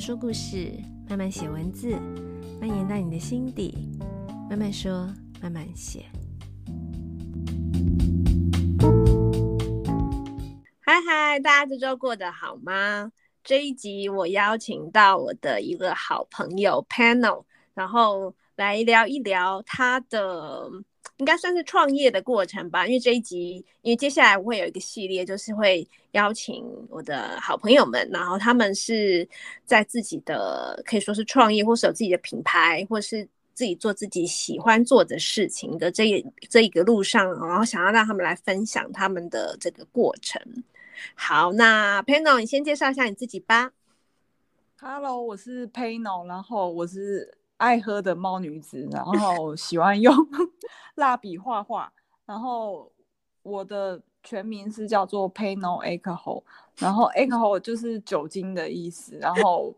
[0.00, 0.72] 说故事，
[1.10, 1.90] 慢慢写文字，
[2.58, 3.90] 蔓延到你的心底。
[4.48, 5.06] 慢慢说，
[5.42, 6.06] 慢慢写。
[10.80, 13.12] 嗨嗨，大家这周过得好吗？
[13.44, 17.44] 这一集我邀请到我的一个好朋友 Panel，
[17.74, 20.70] 然后来聊一聊他的。
[21.16, 29.28] 应该算是创业的过程吧，因为这一集，因为接下来我会有一个系列，就是会邀请我的好朋友们，然后他们是
[29.66, 40.40] 在自己的可以说是创业，或是有自己的品牌，或是自己做自己喜欢做的事情的这一这一个路上，然后想要让他们来分享他们的这个过程。
[41.14, 43.72] 好，那 Panel，你先介绍一下你自己吧。
[44.80, 47.39] Hello，我是 Panel，然后我是。
[47.60, 50.14] 爱喝的猫女子，然后喜欢用
[50.96, 51.92] 蜡笔画画，
[52.24, 52.90] 然后
[53.42, 56.42] 我的全名是叫做 Pay No Alcohol，
[56.78, 59.74] 然后 Alcohol 就是酒精的意思，然后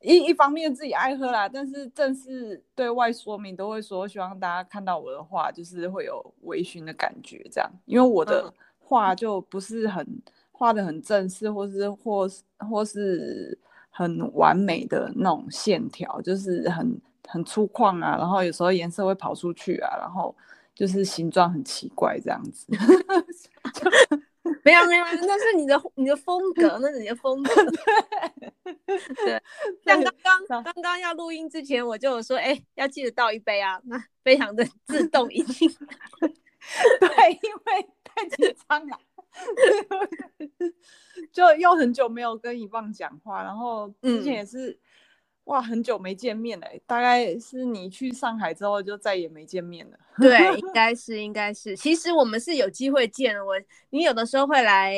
[0.00, 10.22] 一一方面自己爱喝啦，但是正式对外说明都会说，希望大家看到我的画就是会有微醺的感觉，这样，因为我的画就不是很
[10.52, 13.58] 画的很正式，或是或是或是。
[13.96, 20.36] 很完美的那种线条，就是很很粗犷啊，然后有时候颜色会跑出去啊，然后
[20.74, 22.66] 就是形状很奇怪这样子。
[23.72, 23.90] 就
[24.62, 27.50] 没有没有，那是你的你的风格，那是你的风格。
[28.84, 29.42] 对，
[29.82, 35.68] 像刚刚刚刚要录音之前，我就有说，哎，要记得倒一杯啊，那非常的自动已经。
[37.00, 38.98] 对，因为太紧张了。
[41.32, 44.78] 就又很久没有跟一棒讲话，然后之前也是、嗯、
[45.44, 49.98] 哇，很久没见面了，大概是你去上海之后就再也没见面了。
[50.18, 51.76] 对，应该 是，应该是。
[51.76, 53.54] 其实我们是有机会见我，
[53.90, 54.94] 你有的时候会来，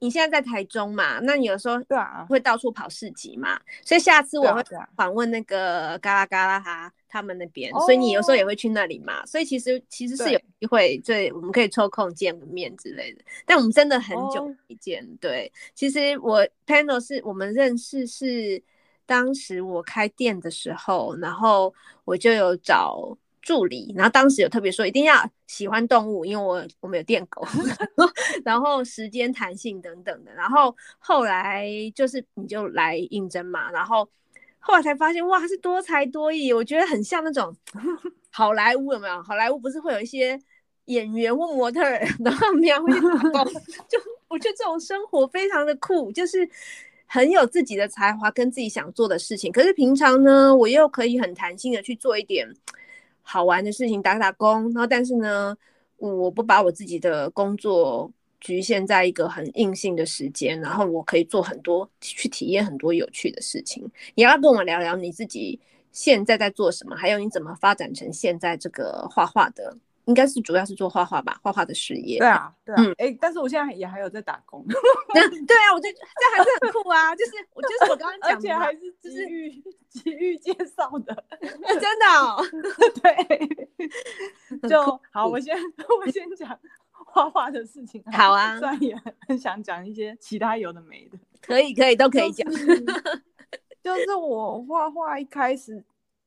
[0.00, 4.62] 你现在在台中嘛，那你有时候对啊会到处跑市集嘛，啊、所以下次我会
[4.96, 6.92] 访问那个嘎啦嘎啦哈。
[7.12, 13.24] 他们那边，所以你有时候也会去那里嘛，oh, 所以其实其实是有机会，对，我们可以抽空见个面之类的。
[13.44, 15.20] 但我们真的很久没见，oh.
[15.20, 15.52] 对。
[15.74, 18.62] 其实我 Panel 是我们认识是
[19.06, 21.74] 当时我开店的时候，然后
[22.04, 23.18] 我就有找
[23.50, 27.44] 助理，然后当时有特别说一定要喜欢动物，因为我我们有电狗，
[28.44, 30.32] 然后时间弹性等等的。
[30.34, 34.08] 然后后来就是你就来应征嘛，然后。
[34.62, 37.56] 后来才发现，哇，是多才多艺，我觉得很像那种
[38.30, 39.22] 好莱坞，有没有？
[39.22, 40.38] 好莱坞不是会有一些
[40.84, 41.80] 演员或模特，
[42.22, 43.52] 然后他们会去打工，
[43.88, 46.46] 就我觉得这种生活非常的酷，就是
[47.06, 49.50] 很有自己的才华跟自己想做的事情。
[49.50, 52.46] 可是平常呢，我又可以很弹性的去做一点
[53.22, 54.64] 好玩的事情，打打工。
[54.72, 55.56] 然后，但是呢，
[55.96, 58.10] 我不把我自己的工作。
[58.42, 63.86] 局限在一个很硬性的时间，然后我可以做很多，去体验很多有趣的事情。
[64.14, 65.60] 你要跟我聊聊你自己
[65.92, 66.96] 现在在做什么？
[66.96, 69.76] 还有你怎么发展成现在这个画画的？
[70.06, 72.18] 应该是主要是做画画吧，画画的事业。
[72.18, 72.82] 对啊，对啊。
[72.82, 74.64] 哎、嗯欸，但是我现在也还有在打工。
[75.12, 77.14] 对啊，我就这还是很酷啊！
[77.16, 82.42] 就是我就是我刚刚 讲的，而且还是机遇机遇介绍的， 真的、哦。
[83.02, 85.26] 对，就好。
[85.26, 85.56] 我先
[86.04, 86.58] 我先讲。
[87.12, 88.96] 画画的事情好啊，虽然也
[89.26, 92.48] 很想讲一些其他有的没的，可以可以都可以讲。
[92.48, 92.84] 就是、
[93.82, 95.82] 就是我画画一开始，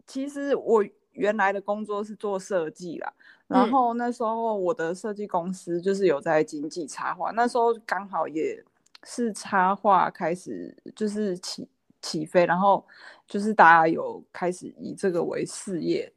[0.06, 0.84] 其实我
[1.14, 3.14] 原来的工作是做设计啦，
[3.48, 8.64] 然后那时候我的设计公司就是有在经济插画，那时候刚好也
[9.04, 11.68] 是插画开始就是起
[12.02, 12.86] 起飞，然后
[13.28, 16.12] 就是大家有开始以这个为事业。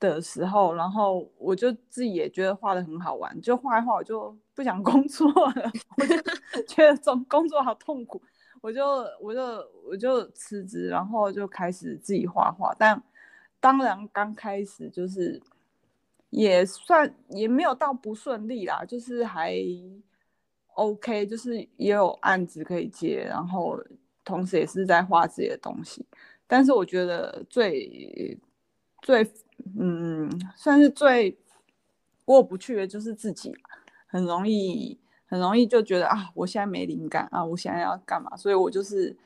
[0.00, 6.16] 的时候，然后我就自己也觉得画的很好玩，就画一画我就不想 工作了，我就
[6.68, 8.22] 觉得这种工作好痛苦，
[8.60, 8.86] 我就
[9.20, 9.42] 我就
[9.90, 12.72] 我就辞职，然后就开始自己画画。
[12.78, 13.02] 但
[13.58, 15.42] 当然刚开始就是
[16.30, 19.54] 也算也没有到不顺利啦，就是还
[20.74, 23.78] OK，就是也有案子可以接，然后
[24.24, 26.04] 同时也是在画自己的东西。
[26.46, 28.38] 但是我觉得最
[29.02, 29.28] 最
[29.78, 31.36] 嗯，算是最
[32.24, 33.54] 过不去的，就是自己
[34.06, 38.36] 很容易，很容易就觉得啊，我现在没灵感啊，我现在要干嘛？
[38.36, 39.16] 所以我就是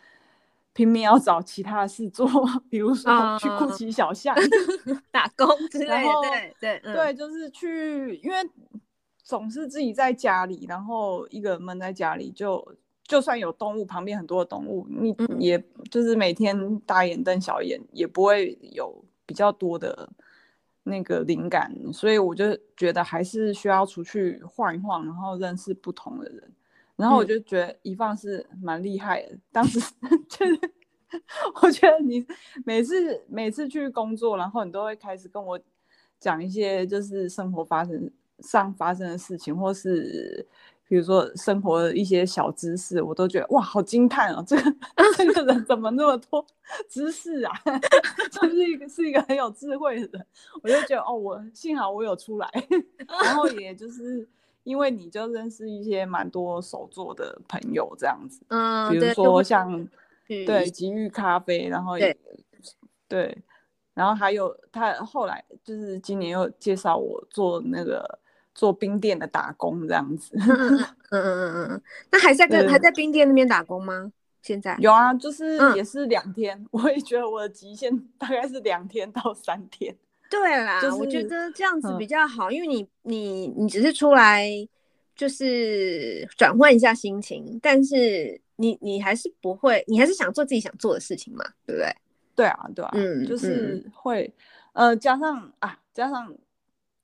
[0.73, 2.27] 拼命要找其他的事做，
[2.69, 6.13] 比如说去酷奇小巷、uh, 打工之类的。
[6.23, 8.37] 对对、嗯、对，就是去，因为
[9.23, 12.57] 总是自己在家里，然后一个人闷在家里就，
[13.05, 20.09] 就就算有动物，旁边很多的动物，你也就是每天大眼瞪小眼，也不会有比较多的。
[20.85, 26.53] 那个灵感，所以我就觉得还是需要出去晃一晃，然后认识不同的人，
[27.03, 29.79] 然后我就觉得一放是蛮厉害的，嗯、当时
[30.31, 30.61] 就是
[31.63, 32.25] 我觉得你
[32.65, 35.59] 每次每次去工作，然后你都会开始跟我
[36.19, 40.47] 讲一些就是生活发生上发生的事情，或是。
[40.89, 44.45] 比如说生活的一些小知识，我都觉得哇，好惊叹哦！
[44.47, 44.77] 这个
[45.17, 46.45] 这个人怎么那么多
[46.87, 47.53] 知识啊？
[48.31, 50.27] 就是一个是一个很有智慧的人，
[50.63, 52.47] 我就觉得哦，我幸好我有出来，
[53.25, 54.29] 然后也就是
[54.65, 59.89] 因为你就认识一些蛮多手作的朋友这样子，嗯，比如说像
[60.27, 62.13] 对，对吉裕咖啡，然后也
[63.09, 63.39] 对，对，
[63.95, 68.19] 然后还有他后来就是今年又介绍我做那个。
[68.55, 71.25] 做冰店的打工这样子，嗯嗯嗯
[71.55, 74.13] 嗯嗯，那还在跟还在冰店那边打工吗？
[74.43, 79.97] 现在有啊，就是也是两天，嗯， 我也觉得我的极限大概是两天到三天。
[80.33, 84.49] 对啦，就是，我觉得这样子比较好，嗯，因为你你你只是出来
[85.15, 91.95] 就是转换一下心情，但是你你还是不会，你还是想做自己想做的事情嘛，对不对？
[92.35, 94.33] 对啊，对啊，嗯，就是会，
[94.73, 96.35] 嗯，呃，加上啊，加上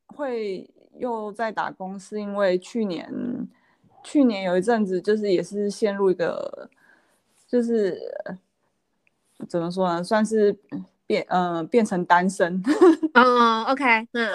[0.07, 0.69] 会。
[0.99, 3.09] 又在打工，是因为去年，
[4.03, 6.69] 去年有一阵子就是也是陷入一个，
[7.47, 7.97] 就是
[9.49, 10.53] 怎么说呢，算是
[11.09, 12.63] 变嗯、呃、变成单身。
[13.15, 14.31] 嗯、oh,，OK，嗯，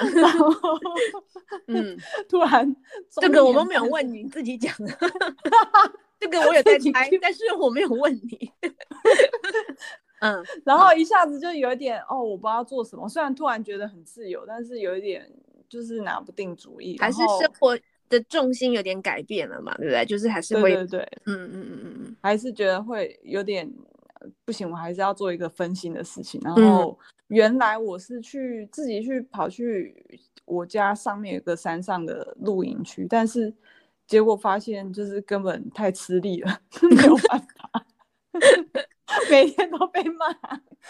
[1.68, 1.98] 嗯，
[2.28, 2.76] 突然
[3.22, 4.92] 这个我们没有问你，你自己讲的。
[6.20, 8.52] 这个我有在猜，但是我没有问你。
[10.20, 13.08] 嗯， 然后一下子就有一点哦，我不知道做什么。
[13.08, 15.32] 虽然突然觉得很自由，但是有一点。
[15.70, 17.76] 就是拿不定主意，还是生活
[18.08, 20.06] 的重心有点改变了嘛，对不对？
[20.06, 23.68] 就是还是会，对对对，嗯嗯嗯嗯嗯，还是觉得会有点
[24.46, 26.40] 不行，我还是要做一个分心的事情。
[26.44, 26.98] 然后
[27.28, 33.54] 原来我是去自己去跑去我家上面有个山上的露营区，但是
[34.08, 36.60] 结果发现就是根本太吃力了，
[36.96, 37.86] 没有办法。
[39.30, 40.34] 每天都被骂，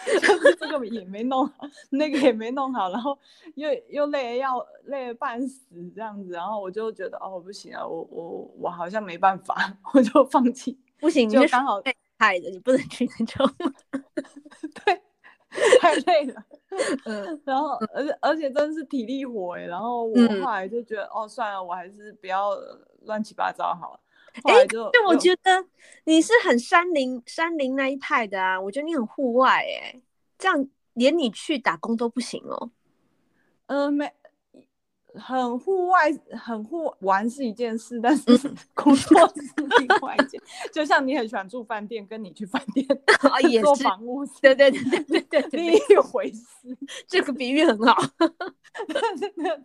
[0.06, 3.16] 就是这个也没弄好，那个也没弄好，然后
[3.54, 5.60] 又又累得要累得半死
[5.94, 10.78] 这样子，然后我就觉得哦不行啊，我我我好像没办法，我就放弃。
[10.98, 11.82] 不行，就刚好
[12.24, 13.48] 害的，你不能去那种。
[14.84, 15.02] 对，
[15.80, 16.42] 太累了。
[17.04, 22.50] 嗯， 然后而且而且真的是体力活哎，然后我后来就觉得、嗯、哦算了，我还是不要
[23.02, 24.00] 乱七八糟好了。
[24.44, 25.64] 哎，就我觉得
[26.04, 30.02] 你是很山林山林那一派的啊，我觉得你很户外哎，
[30.38, 32.70] 这样连你去打工都不行哦。
[33.66, 34.12] 嗯、呃，没。
[35.14, 38.24] 很户外，很户玩是一件事，但是
[38.74, 39.42] 工作是
[39.78, 40.40] 另外一件。
[40.72, 42.86] 就像你很喜欢住饭店，跟你去饭店
[43.20, 46.76] 啊也做房屋，对对对对对对，另一回事。
[47.06, 47.94] 这个比喻很好。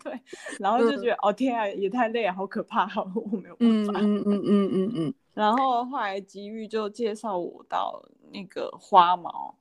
[0.04, 0.22] 对
[0.60, 4.00] 然后就觉得、嗯、哦天啊，也太累了，好可怕，好我没有办法。
[4.00, 5.14] 嗯嗯嗯嗯嗯。
[5.34, 9.56] 然后后来吉玉就介绍我到那个花毛，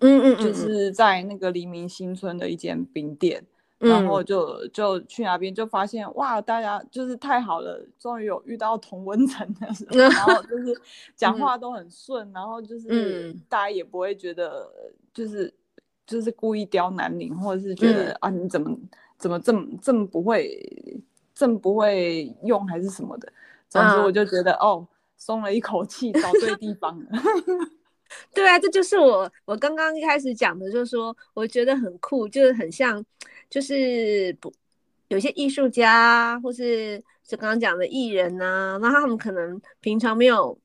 [0.00, 3.44] 嗯嗯，就是在那个黎明新村的一间冰店。
[3.78, 10.80] 然后就就去那边就发现哇，大家就是太好了，终于有遇到同温层的时候， 然后就是
[11.14, 14.68] 讲话都很顺，嗯、然后就是大家也不会觉得
[15.14, 15.54] 就是
[16.04, 18.76] 就是故意刁难你，或者是觉得、嗯、啊你怎么
[19.16, 21.00] 怎么这么这么不会
[21.32, 23.32] 这么不会用还是什么的，
[23.68, 27.06] 总之我就觉得、啊、哦松了一口气，找对地方了。
[28.34, 33.04] 对啊，这就是我我刚刚一开始讲的，就是说我觉得很酷，就是很像。
[33.50, 34.52] 就是不
[35.08, 40.58] 有些艺术家，或是就刚刚讲的艺人呐、那他们可能平常没有。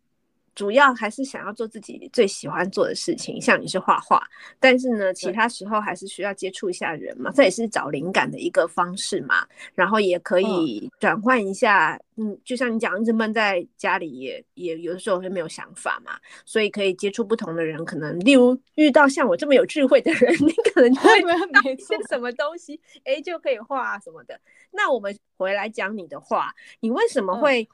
[0.55, 4.21] 主要还是想要做自己最喜欢做的事情，像你是画画，
[4.59, 9.47] 但是呢，其他时候还是需要接触一下人嘛，这也是找灵感的一个方式嘛。
[9.73, 16.13] 然后也可以转换一下，嗯，嗯，就像你讲，一直闷在家里也也有的时候会没有想法嘛，
[16.45, 24.39] 所以可以接触不同的人，可能例如遇到像我这么有智慧的人， 你可能就会 买一些什么东西，哎，就可以画啊什么的。
[24.71, 27.67] 那我们回来讲你的画，你为什么会？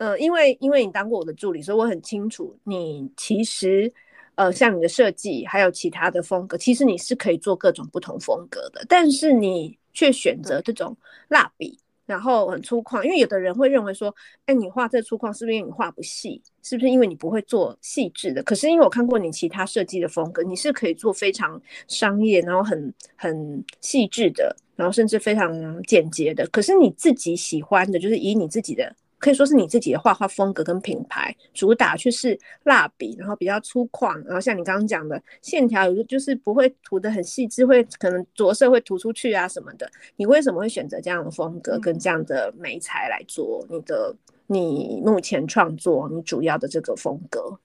[0.00, 3.92] 呃，因为因为你当过我的助理，所以我很清楚你其实，
[4.34, 10.96] 呃，像你的设计还有其他的风格，其实你是可以做各种不同风格的，但是你却选择这种
[11.28, 13.02] 蜡笔，然后很粗犷。
[13.02, 14.14] 因为有的人会认为说，
[14.46, 16.40] 哎，你画这粗犷是不是因为你画不细？
[16.62, 18.42] 是不是因为你不会做细致的？
[18.42, 26.46] 可是因为我看过你其他设计的风格，你是可以做非常商业，然后很很细致的，然后甚至非常简洁的。
[26.46, 28.96] 可是你自己喜欢的，就是以你自己的。
[29.20, 39.88] 可以说是你自己的画画风格跟品牌主打，却是蜡笔，然后比较粗犷，然后像你刚刚讲的线条，有就是不会涂的很细致，会可能着色会涂出去啊什么的。
[40.16, 47.58] 你为什么会选择这样的风格跟这样的媒材来做你的你目前创作你主要的这个风格？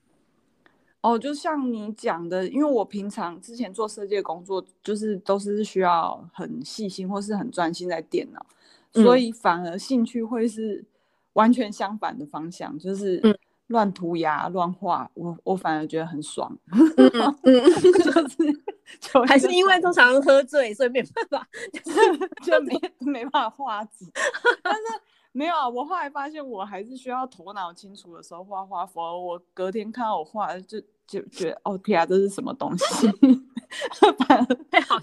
[1.01, 8.43] 哦，就像你讲的，因为我平常之前做设计的工作，就是都是需要很细心或是很专心在电脑，
[8.93, 10.83] 嗯、所以反而兴趣会是
[11.35, 13.21] 完全相反的方向，就是
[13.67, 16.57] 乱涂鸦、乱画，我我反而觉得很爽。
[16.71, 17.09] 嗯
[17.43, 18.63] 嗯，就是
[18.99, 21.47] 就还是因为通常喝醉，所以没办法，
[22.43, 24.05] 就 没没办法画纸，
[24.61, 24.81] 但是。
[25.37, 33.11] 没有啊，我后来发现我还是需要头脑清楚的时候画画，否则我隔天看到我画就就觉得哦天啊，这是什么东西，
[34.25, 34.45] 反而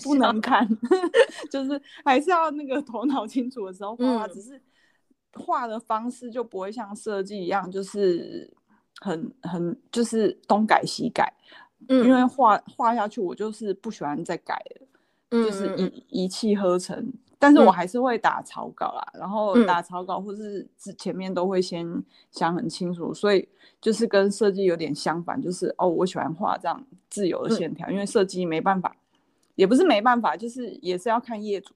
[0.02, 0.66] 不能看，
[1.52, 4.58] 就是还是要那个头脑清楚的时候画画，嗯、只是
[5.34, 8.52] 画的方式就不会像设计一样，就是
[9.00, 11.32] 很很就是东改西改，
[11.88, 14.86] 嗯、因为画画下去我就是不喜欢再改了，
[15.30, 17.12] 嗯、就是一一气呵成。
[17.38, 20.64] 但是我还是会打草稿啦，嗯、然后打草稿或是
[20.96, 21.84] 前面都会先
[22.30, 23.48] 想很清楚，嗯、所以
[23.80, 28.94] 就是跟设计有点相反，就是哦，我喜欢画这样自由的线条，嗯、因为设计没办法，
[29.56, 31.74] 也不是没办法，就是也是要看业主，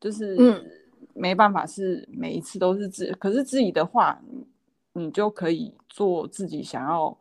[0.00, 0.34] 就是
[1.14, 4.20] 没办法是每一次都是自，可是自己的画，
[4.92, 7.16] 你就可以做自己想要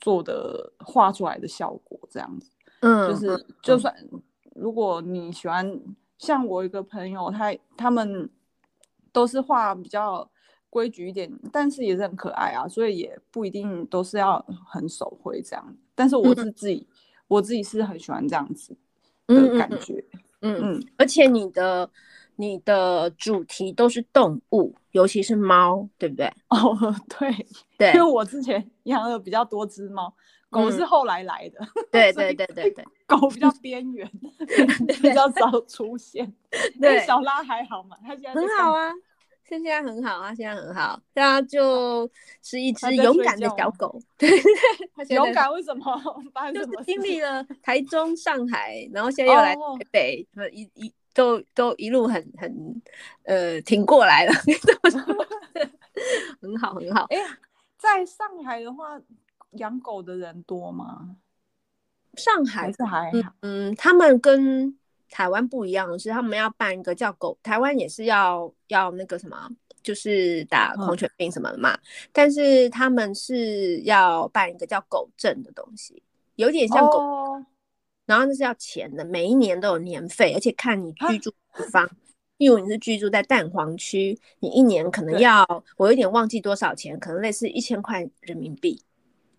[0.00, 2.50] 做的画出来的效果这样子，
[2.80, 3.94] 嗯，就是就算
[4.54, 5.80] 如果你喜欢。
[6.16, 8.30] 像我一个朋友，他他们
[9.12, 10.26] 都是画比较
[10.70, 15.76] 规矩一点，但是也是很可爱啊，所以也不一定都是要很手绘这样。
[15.94, 16.96] 但是我是自己，嗯、
[17.28, 18.74] 我自己是很喜欢这样子
[19.26, 20.02] 的感觉。
[20.40, 21.90] 嗯嗯，嗯嗯，而且你的
[22.36, 26.26] 你的主题都是动物，尤其是猫，对不对？
[26.48, 27.46] 哦，对
[27.78, 30.12] 对，因为我之前养了比较多只猫。
[30.50, 31.58] 狗是后来来的，
[31.90, 34.08] 对 对对对对， 狗比较边缘，
[35.02, 36.32] 比较早出现。
[36.80, 37.96] 对，小拉还好嘛？
[38.06, 38.92] 它现在很好啊，
[39.48, 41.00] 现在很好啊，现在很好。
[41.12, 42.08] 它就
[42.40, 44.00] 是一只勇敢的小狗。
[44.16, 44.30] 对
[45.08, 46.00] 对，勇敢为什么？
[46.54, 49.60] 就是经历了台中、上海，然后现在又来台
[49.90, 52.82] 北，一一都都一路很很
[53.22, 54.32] 呃挺过来了。
[56.42, 57.06] 很好 很好。
[57.08, 57.38] 哎呀，
[57.78, 59.00] 在上海的话。
[59.58, 61.14] 养狗的人多吗？
[62.14, 63.32] 上海还是还好。
[63.42, 64.76] 嗯，他们跟
[65.08, 69.48] 台湾不一样的是，他们要办一个叫狗，台湾也是要要那个什么，
[69.80, 71.72] 就是打狂犬病什么的嘛。
[71.72, 71.80] 嗯、
[72.12, 76.02] 但是他们是要办一个叫狗证的东西，
[76.34, 77.46] 有点像狗，哦、
[78.06, 81.88] 然后那是要钱的，每一年都有年费，而且看你居住地方。
[82.38, 85.46] 例如你是居住在蛋黄区，你一年可能要，
[85.76, 88.82] 我有点忘记多少钱，可能类似一千块人民币。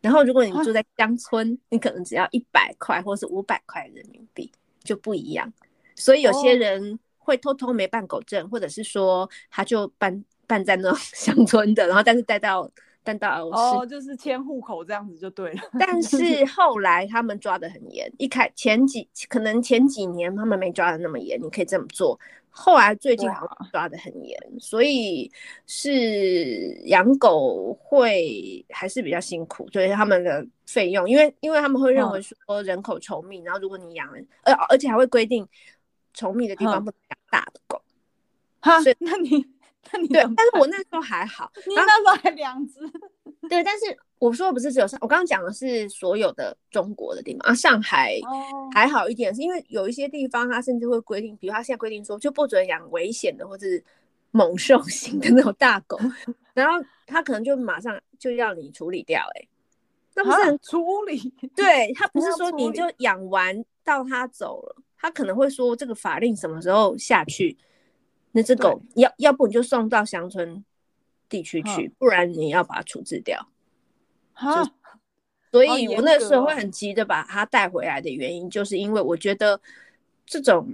[0.02, 4.50] 然后，如果你住在乡村，啊、你可能只要一百块或是五百块人民币
[4.84, 5.52] 就不一样。
[5.96, 12.72] 所以有些人会偷偷没办狗证，或者是说他就办办在那 乡村的，然后但是带到
[13.06, 15.62] 带到哦，就是迁户口这样子就对了。
[15.80, 22.20] 但是后来他们抓的很严，一开前几可能前几年他们没抓的那么严，你可以这么做。
[22.50, 25.30] 后来最近好像抓的很严，哇所以
[25.68, 34.10] 是养狗会还是比较辛苦，所以他们的费用，因为因为他们会认为说人口稠密，嗯、然后如果你养，
[34.44, 35.46] 而而且还会规定
[36.16, 37.82] 稠密的地方不能养大的狗，
[38.62, 39.46] 哈，所以那你
[40.10, 42.80] 对，但是我那时候还好， 你那时候还两只，
[43.48, 43.98] 对，但是。
[44.18, 47.54] 我说的不是只有上，我刚刚讲的是所有的中国的地方啊。
[47.54, 48.18] 上海
[48.74, 53.84] 还好一点，是因为有一些地方它甚至会规定，比如它现在规定说就不准养危险的或者是
[54.32, 56.00] 猛兽型的那种大狗，
[56.54, 59.48] 然后它可能就马上就要你处理掉，欸，哎，
[60.16, 61.32] 那不是很处理？
[61.54, 67.56] 对，它 不是说你就养完到它走了，它可能会说这个法令什么时候下去，
[68.36, 70.62] 那只狗要要不你就送到乡村
[71.30, 73.48] 地区去，不然你要把它处置掉。
[74.34, 74.62] 哈，
[75.54, 79.58] 所以我那时候会很急着把它带回来的原因，就是因为我觉得
[80.26, 80.68] 这种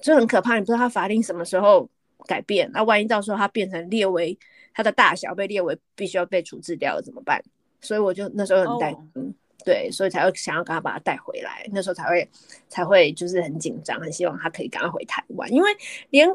[0.00, 1.86] 就很可怕，你不知道它法令什么时候
[2.26, 4.38] 改变，那万一到时候它变成列为
[4.72, 7.42] 它的大小被列为必须要被处置掉了怎么办？
[7.82, 12.26] 所以我就那时候很担心，哦、对，所以才会想要赶快把它带回来，那时候才会
[12.70, 15.70] 才会就是很紧张，很希望它可以赶快回台湾，因为
[16.08, 16.26] 连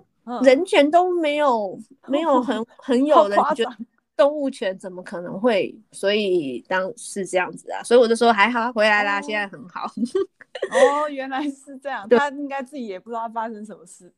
[0.44, 3.78] 人权都没有，嗯、没有很很有人觉得。
[4.16, 5.74] 动物权怎么可能会？
[5.94, 9.86] 所以当是这样子啊，所以我就说还好，回来啦，哦、现在很好。
[10.72, 14.14] 哦，原来是这样，他应该自己也不知道发生什么事。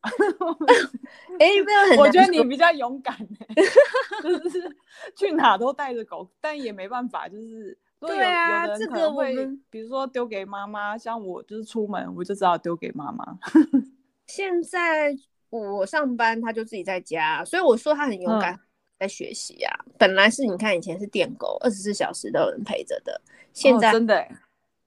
[1.38, 3.54] 哎、欸，没有很，我觉得你比较勇敢、欸、
[4.26, 4.76] 就是
[5.16, 13.38] 去哪都带着狗，但也没办法，就是对啊，有的人可能会，比如说丢给妈妈，像我就是出门我就知道丢给妈妈。
[14.26, 15.16] 现在
[15.60, 18.54] 我上班，他就自己在家，所以我说他很勇敢。
[18.54, 18.60] 嗯
[19.02, 19.76] 在学习啊。
[19.98, 23.20] 本来是你看以前是电狗，二十四小时都有人陪着的，
[23.52, 24.24] 现在、哦、真的，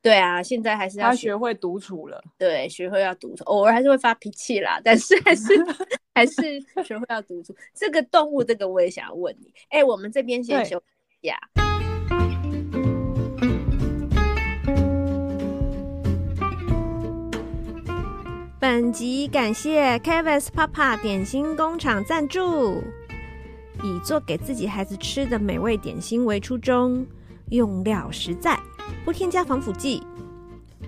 [0.01, 5.43] 对啊，现在还是要他学会独处了，对，学会要独处，偶尔还是会发脾气啦，但是还是
[6.15, 6.33] 还是
[6.81, 7.53] 学会要独处。
[7.73, 10.85] 这个动物，这个我也想要问你，哎，我们这边先休息
[11.19, 11.37] 一下。
[18.77, 22.83] 本集感谢 Kevin's Papa 点心工厂赞助，
[23.81, 27.07] 以做给自己孩子吃的美味点心为初衷，
[27.51, 28.59] 用料实在，
[29.05, 30.05] 不添加防腐剂。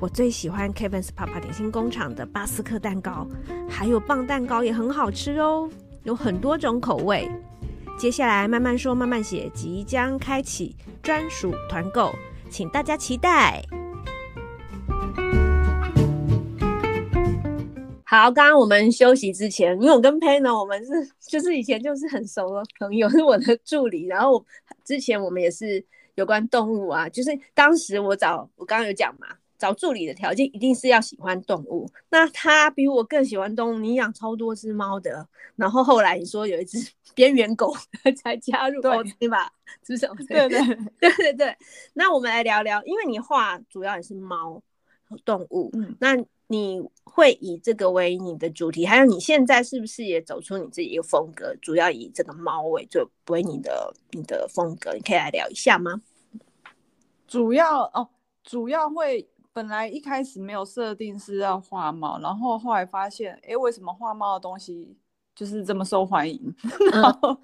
[0.01, 3.25] 我最喜欢 Kevin's Papa 点心工厂的巴斯克蛋糕，
[3.70, 5.70] 还有棒蛋糕也很好吃哦，
[6.03, 7.32] 有很多种口味。
[7.98, 12.13] 接下来慢慢说慢慢写，即将开启专属团购，
[12.50, 13.63] 请大家期待。
[18.10, 24.06] 好，刚刚我们休息之前，因为我跟 Pan 呢，我们是就是以前就是很熟的朋友，是我的助理。
[24.06, 24.46] 然后
[24.86, 25.84] 之前我们也是
[26.16, 31.86] 有关动物啊，就是当时我找我刚刚有讲嘛，找助理的条件一定是要喜欢动物。
[32.10, 35.28] 那他比我更喜欢动物，你养超多只猫的。
[35.58, 36.78] 然后后来你说有一只
[37.14, 37.76] 边缘狗
[38.24, 38.82] 才加入，
[39.20, 39.52] 对吧？
[39.86, 40.16] 是什么？
[40.30, 40.62] 对对
[41.02, 41.58] 对对对。
[41.92, 44.64] 那我们来聊聊，因为你画主要也是猫
[45.26, 46.16] 动物，嗯，那。
[46.48, 56.01] 你会以这个为你的主题，还有你现在是不是也走出你自己一个风格，主要以这个猫为作为你的你的风格，你可以来聊一下吗？
[57.27, 58.08] 主要哦，
[58.44, 64.96] 主要会本来一开始没有设定是要画猫，然后后来发现，哎，为什么画猫的东西
[65.36, 66.56] 就是这么受欢迎？
[66.94, 67.38] 嗯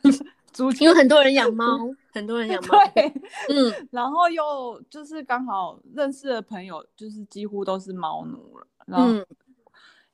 [0.80, 1.78] 因为很多人养猫，
[2.14, 2.78] 很多人养猫。
[2.94, 3.14] 对，
[3.50, 8.68] 嗯，然后又就是刚好认识的朋友，就是几乎都是猫奴了。
[8.86, 9.26] 然后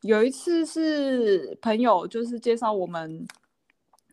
[0.01, 3.27] 有一次是朋友就是介绍我们，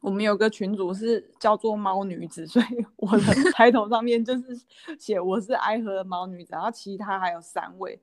[0.01, 4.59] 我们有个群主是叫做猫女子，所以我的 抬头上面就是
[4.99, 8.01] 写我是爱喝的猫女子，然后其他还有三位，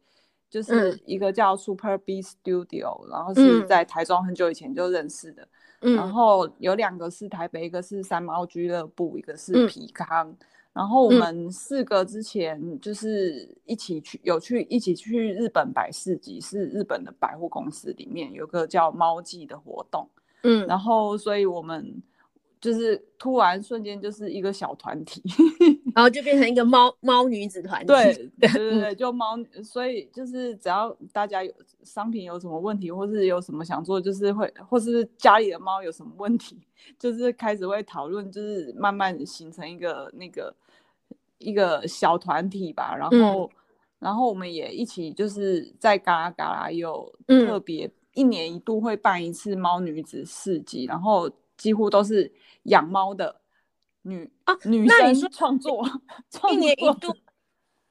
[0.49, 5.47] 就是一个叫 Super B Studio，然后是在台中很久以前就认识的。
[5.83, 10.29] 然后有两个是台北，一个是三猫俱乐部，一个是皮康。
[10.29, 10.37] 嗯、
[10.73, 20.09] 然后我们四个之前就是一起去，有去一起去日本百事集，是日本的百货公司里面有个叫猫季的活动。
[20.43, 22.01] 嗯，然后所以我们。
[22.63, 25.21] 就是突然瞬间就是一个小团体，
[25.93, 27.87] 然后就变成一个猫猫女子团体。
[27.87, 36.57] 对对对对，就猫，所以就是只要大家有商品有什么问题，或是有什么想做，就是会，或是家里的猫有什么问题，
[36.97, 40.55] 就是开始会讨论，就是慢慢形成一个那个
[41.39, 42.95] 一个小团体吧。
[42.95, 43.49] 然后，嗯、
[43.99, 52.31] 然后我们也一起就是在嘎啦嘎啦有特别一年一度会办一次猫女子市集，然后几乎都是。
[52.63, 53.41] 养猫的
[54.03, 55.85] 女啊，女生创作，
[56.51, 57.15] 一年一度，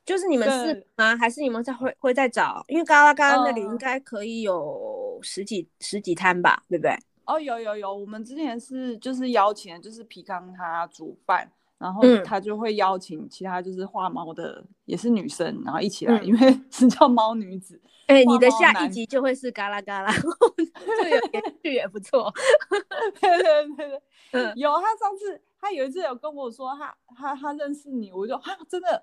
[0.04, 1.16] 就是你们是吗？
[1.16, 2.64] 还是你们在会会在找？
[2.68, 6.94] 因为嘎啦嘎啦那里应该可以有十几十几摊吧，对不对？
[7.24, 11.50] 哦，有有有，我们之前是就是邀请，就是皮康他主办，
[11.82, 17.80] 然后他就会邀请其他就是画猫的也是女生，然后一起来，因为 是叫猫女子。
[18.06, 20.12] 哎，你的下一集就会是嘎啦嘎啦，
[21.02, 22.32] 这个编剧也不错。
[23.20, 24.02] 对对对对。
[24.30, 29.02] 嗯，有他上次他有一次有跟我说他他他认识你，我就哈真的，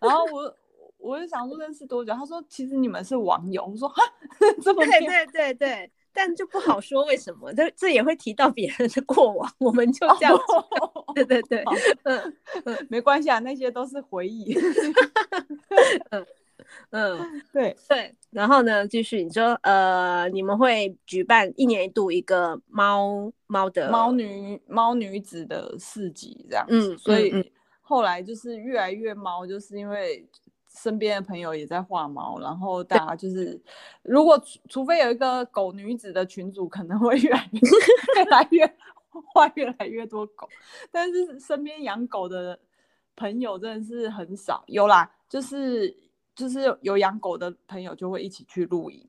[0.00, 0.54] 然后我
[0.98, 4.02] 我就想说认识多久，他说其实你们是网友，我说哈
[4.62, 10.38] 这么对对对对，但就不好说为什么，这这也会提到别人的过往，我们就这样
[11.14, 11.64] 对对对，
[12.04, 14.54] 嗯嗯，没关系啊，那些都是回忆，
[16.10, 16.26] 嗯。
[16.90, 17.18] 嗯，
[17.52, 17.76] 对。
[17.88, 30.24] 对，然后呢，继续你说，呃，你们会举办一年一度一个猫猫的猫女猫女子的市集这样子，嗯，所以后来就是越来越猫，就是因为
[30.74, 33.60] 身边的朋友也在画猫，然后大家就是
[34.02, 37.60] 如果除非有一个狗女子的群组，可能会 越来越
[38.16, 38.76] 越来越
[39.32, 40.48] 画越来越多狗，
[40.90, 42.58] 但是身边养狗的
[43.16, 45.96] 朋友真的是很少，有啦，就是。
[46.34, 49.06] 就是有养狗的朋友就会一起去露营，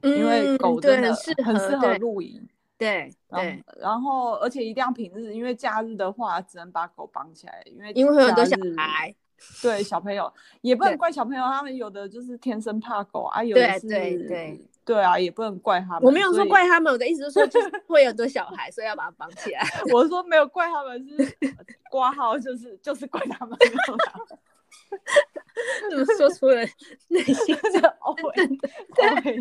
[0.00, 2.48] 嗯、因为狗真的很适合露营。
[2.76, 9.14] 对对，然后而且一定要平日，因为假日的话只能把狗绑起来，因为因为会有很多小孩。
[9.62, 16.02] 对小朋友也不能怪小朋友，他们有的就是天生怕狗啊，有的是对对对啊，也不能怪他们。
[16.02, 19.62] 我没有说怪他们，我的意思是说就是 会有很多小孩，所以要把它绑起来。
[19.92, 21.36] 我说没有怪他们，是
[21.90, 23.58] 挂号就是就是怪他们。
[25.90, 26.60] 怎么说出了
[27.08, 28.58] 内心的 OS？
[28.94, 29.34] 对，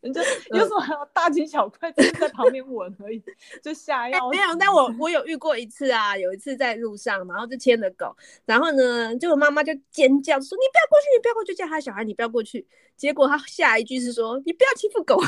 [0.00, 3.22] 人家有什么还要大惊小怪，只是在旁边闻而已，
[3.62, 4.30] 就下药。
[4.30, 8.14] 没有，但我 我有遇过一次啊，有一次在路上，然后就牵着狗，
[8.46, 12.66] 然后呢，就我妈妈就尖叫说：“你不要过去，你不要过去，叫他小孩你不要过去。”
[12.96, 15.20] 结果他下一句是说：“你不要欺负狗。”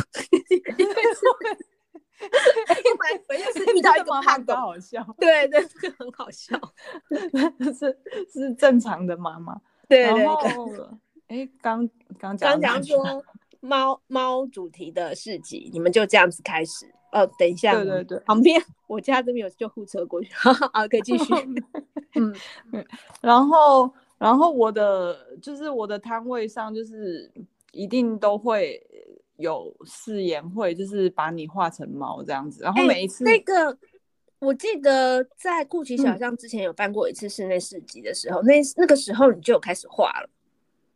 [0.78, 1.58] 因为是。
[2.20, 5.02] 因为是遇到一个胖狗，好笑。
[5.18, 6.54] 对对，这个很好笑，
[7.78, 7.98] 是
[8.30, 9.58] 是正常的妈妈。
[9.90, 10.86] 对对对。
[11.26, 11.86] 哎，刚
[12.18, 13.22] 刚讲刚讲说
[13.60, 16.86] 猫猫主题的市集，你们就这样子开始。
[17.12, 21.34] 哦，等一下，对对对，旁边我家这边有救护车过去，好，可以继续。
[22.14, 22.34] 嗯
[22.72, 22.86] 嗯，
[23.20, 27.30] 然后然后我的就是我的摊位上就是
[27.72, 28.80] 一定都会。
[29.40, 33.78] 有誓言会，就是把你画成猫这样子，然后每一次、欸、那个，
[34.40, 40.28] 我记得在顾奇小巷之前有办过一次室内市集的时候，嗯、那那个时候你就有开始画了，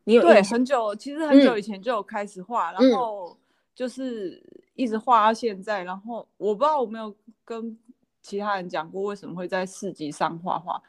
[0.04, 3.38] 你有对很久，其实很久以前就有开始画，嗯、然后
[3.74, 4.42] 就是
[4.74, 7.78] 一直画到现在，然后我不知道我没有跟
[8.22, 10.83] 其他人讲过为什么会在市集上画画，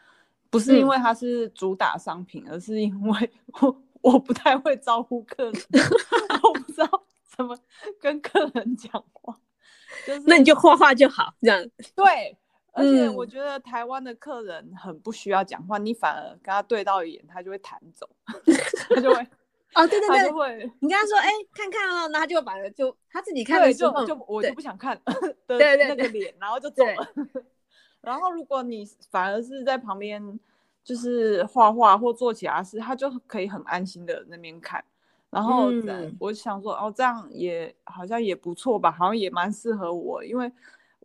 [0.50, 5.54] 不是因为它是主打商品，嗯、而是因为我我不太会招呼客人，
[6.44, 7.04] 我不知道。
[7.36, 7.58] 怎么
[8.00, 9.38] 跟客人讲话？
[10.08, 11.62] 就是那你就画画就好，这样
[11.94, 12.38] 对。
[12.76, 18.08] 而且我觉得台湾的客人很不需要讲话，嗯、你反而跟他对到一眼，他就会弹走，
[18.94, 19.22] 他就会
[19.76, 25.00] 哦，对对对，你跟他说哎、欸，看看哦，那他就把就他自己看的就就我就不想看
[25.48, 27.14] 对对对那个脸，然后就走了。
[28.02, 30.40] 然后如果你反而是在旁边
[30.84, 34.84] 就是画画或做其他事，他就可以很安心的那边看。
[35.30, 35.70] 然后
[36.20, 40.50] 我想说，哦，这样也好像也不错吧，好像也蛮适合我，因为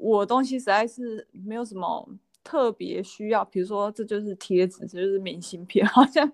[0.00, 2.08] 我东西实在是没有什么
[2.42, 6.26] 特别需要，比如说这就是贴纸，这就是明信片， 好像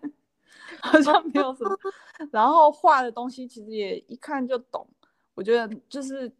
[0.81, 1.76] 好像没有什么。
[2.31, 4.87] 然后画的东西其实也一看就懂，
[5.35, 6.31] 我觉得就是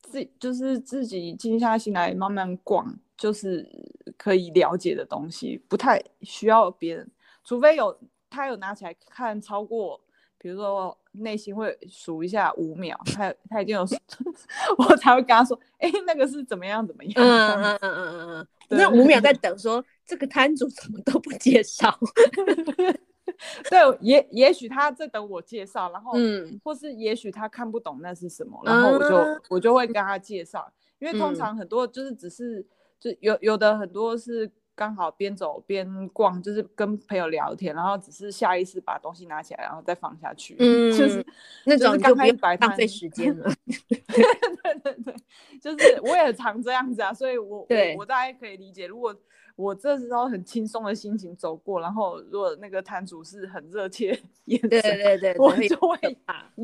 [0.00, 3.68] 自就是自己静下心来慢慢逛，就是
[4.16, 7.10] 可以了解的东西，不太需要别人，
[7.42, 7.98] 除非有
[8.30, 10.00] 他有拿起来看超过。
[10.38, 13.86] 比如说，内心会数一下五秒，他他已经有，
[14.78, 17.12] 我才会跟他说，哎、欸，那个是怎么样怎么样？
[17.16, 21.98] 嗯嗯嗯嗯嗯嗯，那五秒在等说，说这个摊主怎么都不介绍？
[23.68, 32.64] 对，也也许他在等我介绍，然后，嗯，或是也许他看不懂那是什么，然后我就、嗯、我就会跟他介绍，因为通常很多就是只是
[32.98, 34.50] 就有有的很多是。
[34.76, 41.24] 刚好边走边逛，就是跟朋友聊天，然后只是下意识把东西拿起来，然后再放下去， 嗯，就是
[41.64, 43.50] 那种刚开始白浪费时间了。
[43.66, 45.14] 对对对，
[45.60, 49.16] 就是我也常这样子啊，所以我对我，我大概可以理解，如果
[49.54, 54.08] 我这时候很轻松的心情走过，然后如果那个摊主是很热切
[54.44, 55.98] 眼神，对对对对， 我就会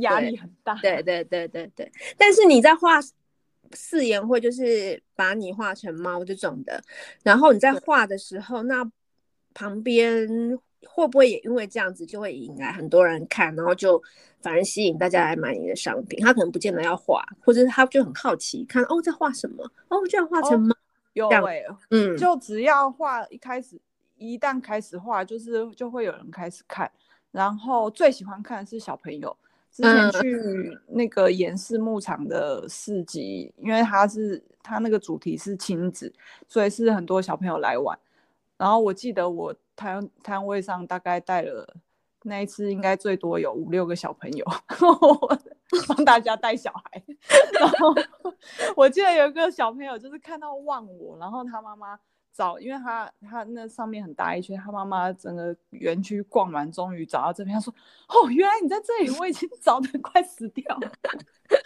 [0.00, 0.74] 压力很大。
[0.82, 3.00] 对对对对对，但是你在画。
[3.74, 6.82] 试颜会就是把你画成猫这种的，
[7.22, 8.88] 然后你在画的时候，那
[9.54, 10.26] 旁边
[10.86, 14.02] 会不会也因为这样子就会引来很多人看，然后就
[14.40, 16.18] 反而吸引大家来买你的商品？
[16.20, 19.64] 他可能不见得要画，或者是他就很好奇看哦，在画什么？
[19.88, 20.74] 哦，这样画成猫？
[21.14, 23.78] 有哎，嗯，就只要画一开始，
[24.16, 26.90] 一旦开始画，就是就会有人开始看，
[27.30, 29.36] 然后最喜欢看的是小朋友。
[29.72, 36.12] 之前去那个岩寺牧场的市集，嗯、因为他是他那个主题是亲子，
[36.46, 37.98] 所以是很多小朋友来玩。
[38.58, 41.74] 然后我记得我摊摊位上大概带了
[42.24, 44.44] 那一次应该最多有五六个小朋友，
[45.88, 47.02] 帮大家带小孩。
[47.58, 47.94] 然后
[48.76, 51.98] 我记得有一个小朋友就是看到忘我，然后他妈妈。
[52.32, 57.54] 找，因为他他那上面很大一圈，他妈妈整个园区逛完，终于找到这边。
[57.54, 57.72] 他说
[58.08, 60.92] ：“哦，原来你在这里，我已经 找的快死掉了。”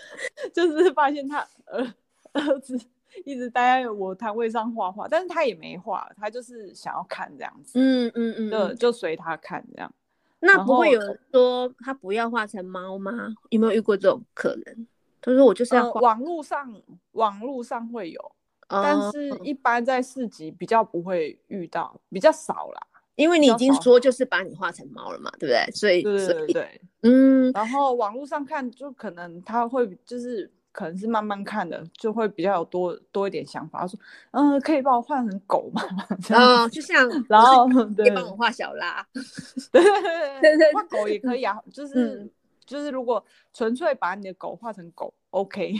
[0.52, 1.94] 就是发现他儿
[2.32, 2.76] 儿子
[3.24, 7.78] 一直待在我摊位上画画，但是他也没画，他就是想要看这样子。
[7.78, 9.92] 嗯嗯嗯，就就随他看这样。
[10.40, 13.12] 那不会有人说他不要画成猫吗？
[13.50, 14.86] 有没有遇过这种可能？
[15.20, 18.32] 他说：“我就是要画。”网络上网络上会有。
[18.68, 22.80] 但是，一般在市集比较不会遇到，比较少啦。
[23.14, 25.72] 因为你已经说就是把你画成猫了嘛，对不对？
[25.72, 27.50] 所以，对对对，嗯。
[27.52, 33.98] 然后网络上看，就可能他会就是可能是慢慢看的，就会比较有多多一点想法，说，
[34.32, 35.82] 嗯，可以帮我画成狗吗？
[36.28, 39.06] 嗯，就像，然后可以帮我画小拉，
[39.72, 42.30] 对对 对对，画狗也可以啊，就是
[42.66, 43.24] 就是如果
[43.54, 45.72] 纯粹把你的狗画成狗，OK。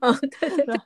[0.00, 0.80] 嗯，对对对。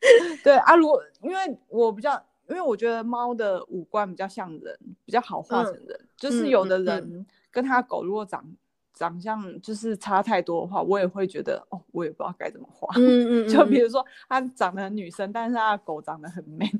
[0.44, 2.12] 对啊，如果因为我比较，
[2.48, 8.56] 因为我觉得猫的五官比较像人，比较好画成人，就是有的人跟他狗如果长、嗯、
[8.94, 12.94] 长相就是差太多的话，我也会觉得哦，我也不知道该怎么画。
[12.96, 16.70] 嗯嗯，就比如说他长得很女生，但是他的狗长得很 man，、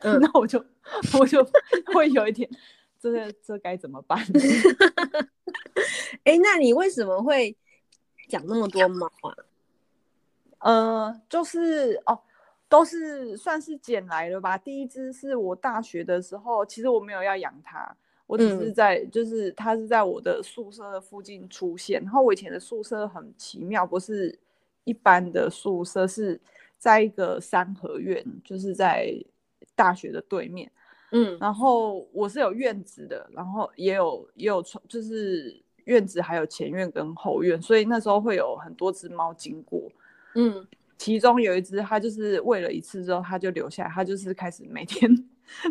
[0.00, 0.64] 嗯、 那我就
[1.18, 1.44] 我就
[1.92, 2.48] 会有一点，
[3.00, 4.18] 这这该怎么办？
[6.24, 7.56] 哎、欸，那你为什么会
[8.28, 9.34] 养那么多猫啊？
[10.60, 12.20] 呃，就是哦。
[12.70, 14.56] 都是算是捡来的吧。
[14.56, 17.94] 第一只是我大学的时候，其实我没有要养它，
[18.28, 22.00] 我只是在，嗯、就是它是在我的宿舍的附近出现。
[22.00, 24.38] 然后我以前的宿舍很奇妙，不是
[24.84, 26.40] 一般的宿舍，是
[26.78, 29.12] 在一个三合院，就是在
[29.74, 30.70] 大学的对面。
[31.10, 39.90] 嗯，然后我是有院子的，然后也有也有就是院子还有前院跟后院，所以那时候会有很多只猫经过。
[40.36, 40.64] 嗯。
[41.00, 45.10] 其中有一只，它就是喂了一次之后，它就留下来，它就是开始每天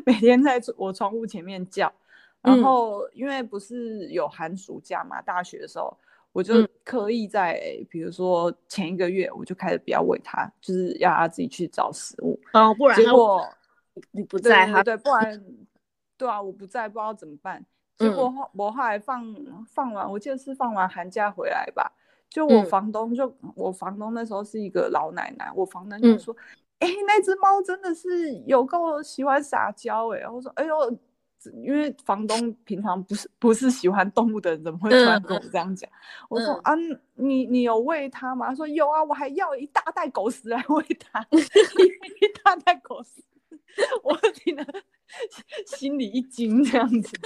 [0.03, 1.93] 每天在我窗户前面叫。
[2.41, 5.95] 然后因为不是有寒暑假嘛，大学的时候
[6.31, 7.61] 我就刻意在，
[7.91, 12.39] 比如说前一个月我就开始不要喂它，就是要它自己去找食物。
[12.53, 13.47] 哦，不然结果
[14.09, 15.45] 你不在，对，对，不然
[16.17, 17.63] 对啊，我不在，不知道怎么办。
[17.97, 19.35] 结果我后来放
[19.67, 21.91] 放完，我记得是放完寒假回来吧。
[22.29, 26.35] 就我房东就，嗯、我房东那时候是一个老奶奶，我房东就说
[26.77, 30.91] ：“哎、嗯欸，那只猫真的是有够喜欢撒娇哎。”我说：“哎呦，
[31.63, 36.75] 因为房东平常不是不是喜欢动物的人，怎么会突然跟我这样讲？”嗯、我说：“啊，
[37.15, 43.23] 你你有喂它吗？”他说：“有啊，我还要一大袋狗食来喂它， 一大袋狗食。
[44.03, 44.63] ”我听了
[45.65, 47.17] 心里一惊，这样子。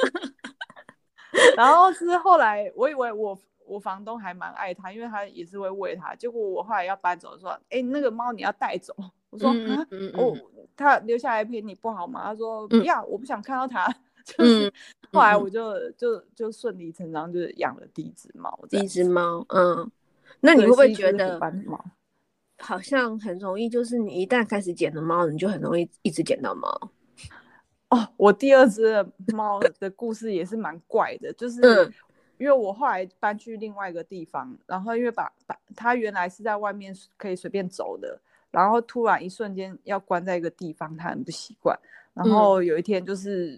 [1.57, 3.37] 然后是后来，我以为我。
[3.73, 6.13] 我房东还蛮爱它，因为他也是会喂它。
[6.13, 8.95] 结果我后来要搬走，说：“哎、欸，那个猫你要带走。”
[9.31, 10.37] 我说：“嗯嗯嗯、哦，
[10.75, 13.85] 它留下来陪你不好吗？”他说：“不要，我不想看到它。
[13.87, 13.95] 嗯”
[14.37, 14.73] 就是
[15.11, 18.57] 后来我就就就顺理成章就是养了第一只猫。
[18.69, 19.91] 第一只猫，嗯，
[20.39, 21.39] 那你会不会觉得
[22.59, 23.67] 好像很容易？
[23.67, 26.69] 就是你一旦开始捡了猫，你就很容易一直捡到猫。
[27.89, 31.59] 哦，我第二只猫的故事也是蛮怪的，就是。
[32.37, 38.19] 嗯因为我后来搬去另外一个地方，然后因为把把它原来是在外面可以随便走的，
[38.51, 41.79] 然后突然一瞬间要关在一个地方，它很不习惯。
[42.13, 43.51] 然后有一天就是、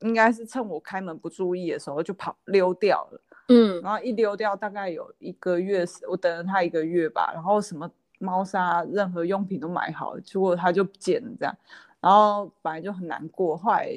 [0.00, 11.56] 嗯、应该是趁我开门不注意的时候就跑溜掉了，嗯，然后一溜掉大概有一个月，我等了它一个月吧，然后什么猫砂、任何用品都买好了，结果它就不见了这样，
[12.00, 13.88] 然后本来就很难过，后来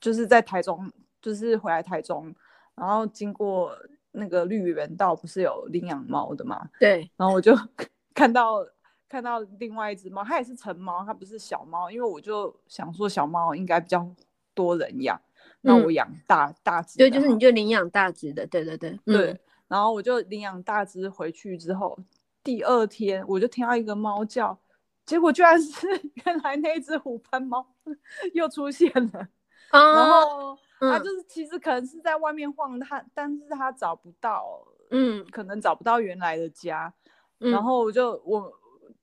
[0.00, 0.88] 就是在台中，
[1.20, 2.32] 就是回来台中。
[2.76, 3.76] 然后经过
[4.12, 6.68] 那个绿园道，不是有领养猫的嘛？
[6.78, 7.10] 对。
[7.16, 7.52] 然后我就
[8.14, 8.66] 看到
[9.08, 11.90] 看到另外一只猫，它也是成猫，它不是小猫。
[11.90, 14.08] 因为我就想说小猫应该比较
[14.54, 15.20] 多人养，
[15.60, 16.98] 那、嗯、我养大大只。
[16.98, 18.98] 对，就是你就领养大只的，对对对。
[19.04, 19.32] 对。
[19.32, 21.98] 嗯、然后我就领养大只回去之后，
[22.42, 24.58] 第二天我就听到一个猫叫，
[25.06, 25.86] 结果居然是
[26.26, 27.66] 原来那只虎斑猫
[28.34, 29.28] 又出现了。
[29.70, 30.58] 哦、然后。
[30.90, 36.92] 他就是其实可能是在外面晃他，但是他找不到，嗯，可能找不到原来的家，
[37.40, 38.52] 嗯、然后我就我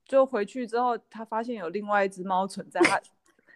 [0.04, 3.00] 就回去之后，他发现有另外一只猫存在他，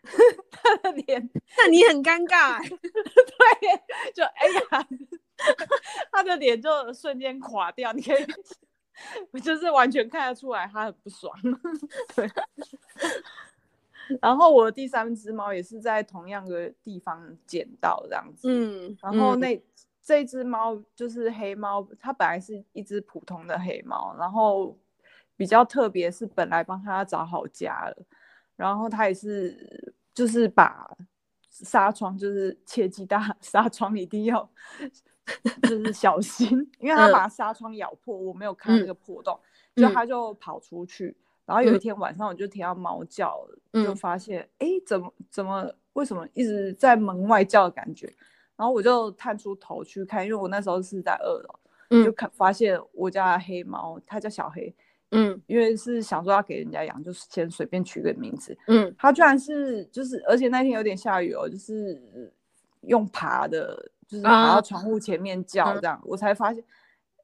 [0.50, 4.86] 他的脸， 那你很尴尬， 对，就哎呀，
[6.12, 8.26] 他的脸就瞬间垮掉，你可以，
[9.32, 11.32] 我就是完全看得出来他很不爽，
[12.14, 12.30] 对。
[14.20, 19.62] 然后我的第三只猫也是在同样的地方捡到这样子，嗯，然后那、嗯、
[20.02, 24.76] 这只猫就是黑猫，它本来是一只普通的黑猫，然后
[25.36, 27.96] 比较特别是本来帮它找好家了，
[28.54, 30.88] 然后它也是就是把
[31.50, 34.48] 纱窗就是切记大 纱窗一定要
[35.62, 39.38] 就是小心，因为它把纱窗咬破，我没有看那个破洞，
[39.74, 41.16] 嗯、就它就跑出去。
[41.46, 48.12] 然后有一天晚上，我就听到猫叫，嗯、就发现，哎、嗯，怎么怎么，为什么一直在门外叫的感觉？
[48.56, 51.58] 然后我就探出头去看，因为我那时候是在二楼，
[51.90, 54.74] 嗯、就看发现我家黑猫，它叫小黑，
[55.12, 62.32] 嗯，因为是想说要给人家养，就是先随便取个名字，嗯，它居然是就是，而且那天有点下雨哦，就是
[62.80, 66.64] 用爬的，就是爬到窗户前面叫这样，啊、我才发现，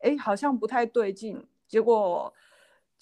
[0.03, 2.33] 哎，好像不太对劲，结果。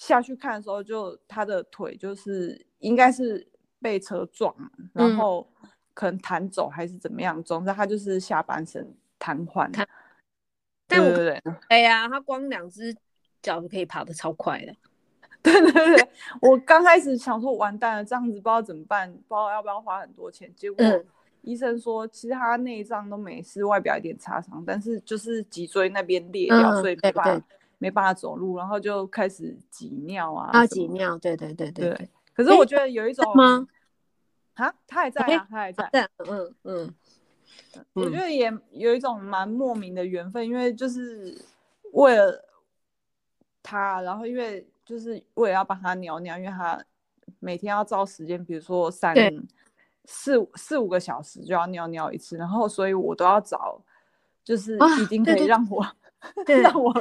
[0.00, 3.46] 下去看的时候，就他的腿就是应该是
[3.82, 5.46] 被车撞，嗯、然后
[5.92, 9.70] 可能弹走还是怎么样，总之他就是下半身瘫痪。
[10.86, 12.96] 但对对对，哎呀，他光两只
[13.42, 14.74] 脚就可以爬得超快的。
[15.42, 16.08] 对对对，
[16.40, 20.50] 我刚开始想说完蛋了，这样子不知道怎么办，不知道要不要花很多钱。
[20.56, 20.82] 结果
[21.42, 27.46] 医生说其实他内脏都没事，外表有点擦伤，但是就是脊椎那边裂掉，嗯、所以没办法
[27.80, 30.50] 没办法走路，然后就开始挤尿啊。
[30.52, 31.90] 啊，挤尿，对对对对。
[31.90, 33.66] 对，可是我觉得有一种吗？
[34.54, 35.90] 啊，他还在啊，他还在。
[36.18, 36.94] 嗯嗯。
[37.94, 41.40] 我觉得也有一种蛮莫名的缘分，因为就是
[41.92, 42.44] 为了
[43.62, 46.78] 他，然后因为就是为了要帮他尿尿，因为他
[47.38, 49.14] 每天要照时间，比如说三
[50.04, 53.80] 四五四五个小时就要尿尿一次，然后所以我都要找，
[54.42, 55.94] 就是已经可以让我、啊、
[56.62, 56.92] 让我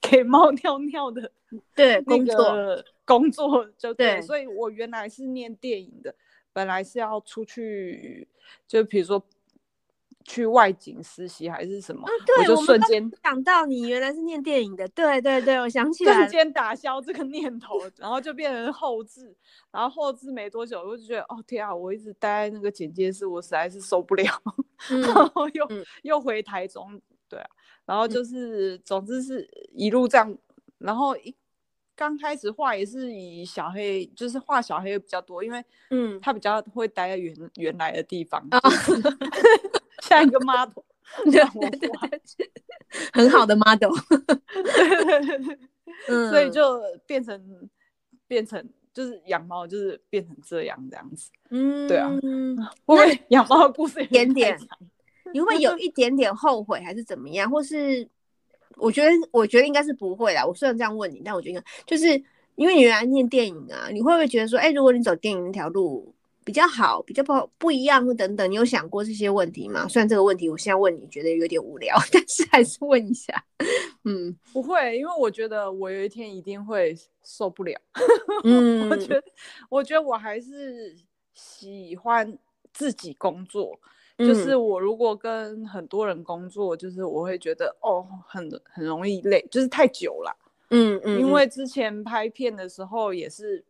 [0.00, 1.30] 给猫尿尿的
[1.74, 6.14] 对工作工作就对，所以我原来是念电影的，
[6.52, 8.28] 本来是要出去，
[8.66, 9.24] 就比如说。
[10.24, 12.02] 去外景实习还是什么？
[12.06, 19.34] 嗯、对，我就瞬间想到你原来是念电影的，对对对，我想起来，瞬间打消这个念头，然后就变成后置，
[19.72, 24.24] 然后后置没多久，我就觉得哦天啊，我一直待在那个剪接室，我实在是受不了，
[24.90, 27.50] 嗯、 然后又、嗯、又回台中，对啊，
[27.86, 30.36] 然后就是、嗯、总之是一路这样，
[30.76, 31.34] 然后一
[31.96, 38.46] 刚开始画也是以小黑，就是画小黑比较多，因为嗯，他比较会待在原原来的地方。
[40.02, 40.82] 像一个 model，
[41.24, 42.50] 对对对，
[43.14, 43.92] 很好的 model，
[46.08, 47.70] 嗯，所以就变成
[48.26, 52.10] 变成就是养猫，就是变成这样这样子，嗯，对啊，
[52.84, 54.58] 会不会养猫的故事一点点，
[55.32, 57.50] 你会有一点点后悔还是怎么样？
[57.50, 58.08] 或是
[58.76, 60.44] 我觉得我觉得应该是不会啦。
[60.44, 62.08] 我虽然这样问你，但我觉得就是
[62.54, 66.14] 因为你原来念电影啊，你会不会觉得说，哎，如果你走电影那条路？
[66.44, 69.86] 比较好，比较不不一样或等等，你有想过这些问题吗？
[69.86, 73.32] 虽然这个问题我现在问你觉得有点无聊， 但是还是问一下。
[74.02, 77.80] 嗯，不会，因为我觉得我有一天一定会受不了。
[78.42, 79.22] 嗯， 我觉得，
[79.70, 80.92] 我觉得我还是
[81.32, 82.36] 喜欢
[82.72, 83.78] 自己工作。
[84.16, 90.36] 嗯，就是我如果跟很多人工作，就是我会觉得哦，很很容易累，就是太久了。
[90.70, 93.64] 嗯嗯，因为之前拍片的时候也是，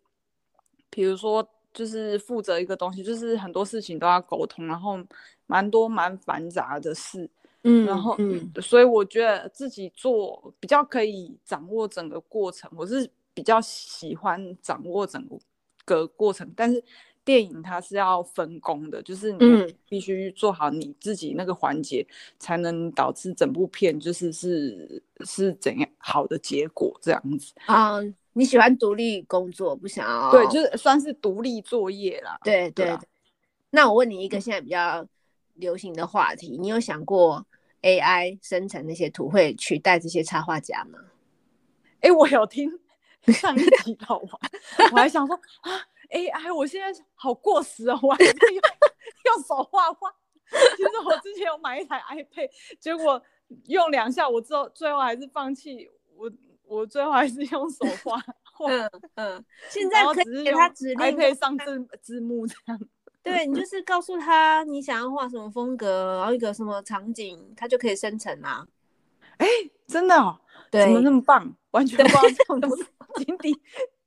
[0.90, 1.48] 比如说。
[1.74, 4.98] 就是负责一个东西，就是很多事情都要沟通，然后
[5.46, 7.26] 蛮多蛮繁杂的事，
[7.62, 15.26] 嗯，然后嗯，所以我觉得自己做比较可以掌握整个过程，我是比较喜欢掌握整
[15.86, 16.84] 个过程，但是
[17.24, 22.06] 电影它是要分工的，就是你必须做好你自己那个环节，
[22.38, 28.00] 才能导致整部片就是是是怎样好的结果这样子啊。
[28.00, 32.38] Um, 你喜欢独立工作，不想要对，就是算是独立作业啦。
[32.42, 32.98] 对对，对。
[33.70, 35.06] 那我问你一个现在比较
[35.54, 37.46] 流行的话题，你有想过
[37.82, 40.98] AI 生成那些图会取代这些插画家吗？
[42.00, 42.70] 哎、欸，我有听
[43.28, 44.28] 上一集好玩，
[44.92, 45.70] 我还想说啊
[46.12, 48.62] ，AI，我现在好过时哦，我还在用
[49.24, 50.14] 用手画画。
[50.76, 52.48] 其实我之前有买一台 iPad，
[52.78, 53.20] 结果
[53.66, 56.30] 用两下，我之后最后还是放弃我。
[56.64, 58.18] 我最后还是用手画，
[58.66, 62.80] 嗯嗯， 现在可以给他指令，还可以上字字幕这样。
[63.22, 68.66] 对，你就是告诉他你想要画什么风格，然后一个什么场景，他就可以生成啊。
[69.36, 70.40] 哎、欸，真的哦？
[70.70, 71.54] 怎么那么棒？
[71.72, 72.22] 完全不知道
[72.60, 72.78] 这种
[73.26, 73.60] 井底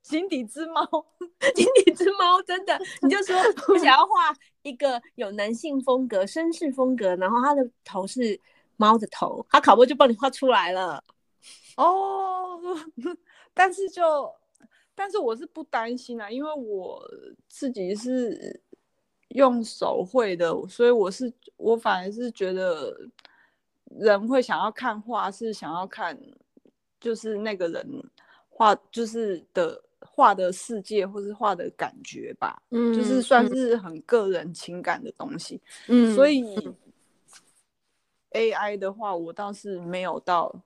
[0.08, 0.84] 井底之猫，
[1.54, 3.36] 井底之猫，真的，你就说
[3.68, 8.40] 我想要画一个有男性风格、绅士风格，然后他的头是
[8.76, 11.02] 猫的头，他考博就帮你画出来了。
[11.76, 12.58] 哦，
[13.52, 14.32] 但是就，
[14.94, 17.02] 但是我是不担心啊，因为我
[17.48, 18.60] 自己是
[19.30, 22.96] 用手绘的，所以我是我反而是觉得
[23.98, 26.16] 人会想要看画，是想要看
[27.00, 27.84] 就是那个人
[28.48, 36.42] 画就是的画的世界或是画的感觉吧，嗯，就是算是很个人情感的东西，嗯，所以
[38.32, 40.62] AI 的话，我倒是没有到。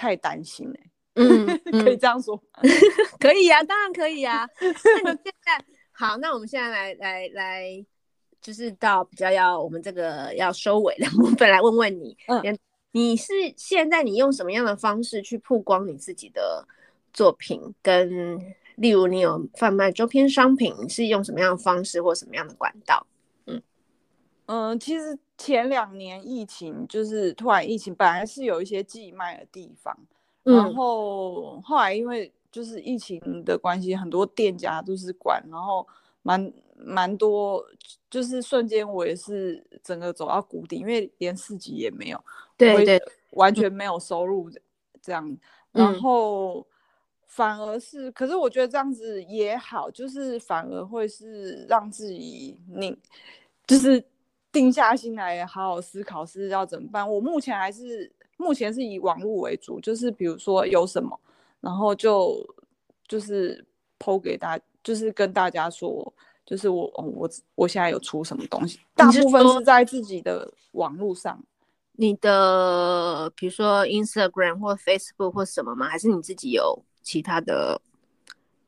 [0.00, 0.76] 太担心了，
[1.14, 1.44] 嗯，
[1.82, 2.40] 可以这样说，
[3.18, 4.48] 可以呀、啊，当然可以呀、啊。
[4.60, 7.86] 那你现在好，那我们现在来来来，
[8.40, 12.56] 就是到比较要我们这个要收尾的部分来问问你，嗯，
[12.92, 16.64] 你是现在你用什么样的方式去曝光你自己的
[17.12, 17.60] 作品？
[17.82, 18.38] 跟
[18.78, 23.06] 例如你有贩卖周边商品，你是用什么样的方式或什么样的管道？
[23.46, 23.62] 嗯
[24.46, 25.18] 嗯，其实。
[25.40, 29.96] 前两年疫情就是突然疫情，本来是有一些寄卖的地方，
[30.42, 35.86] 嗯，然后后来因为就是疫情的关系，很多店家都是关，然后
[36.22, 37.64] 蛮蛮多，
[38.10, 42.20] 就是瞬间我也是整个走到谷底，因为连四级也没有，
[42.56, 43.00] 对对，
[43.30, 44.50] 完全没有收入
[45.00, 45.24] 这样，
[45.74, 46.66] 嗯，然后
[47.28, 52.98] 反而是，可是我觉得这样子也好，就是反而会是让自己你
[53.66, 54.04] 就是。
[54.50, 57.08] 定下心来好好思考是要怎么办。
[57.08, 61.20] 我目前还是目前是以网络为主，就是比如说有什么，
[61.60, 62.34] 然后就
[63.06, 63.62] 就是
[63.98, 66.12] po 给大，就是跟大家说，
[66.46, 71.38] 就是我我我现在有出什么东西，大部分是在自己的网络上。
[71.92, 75.88] 你的比如说 Instagram 或 Facebook 或什么吗？
[75.88, 77.80] 还是你自己有其他的？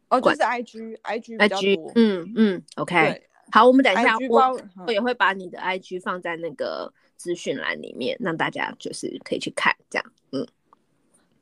[0.09, 3.23] 哦，就是 IG，IG I G，嗯嗯，OK。
[3.53, 10.13] 好，我们等一下我我也会把你的 IG 放在那个资讯栏里面，让大家就是可以去看这样。
[10.33, 10.47] 嗯。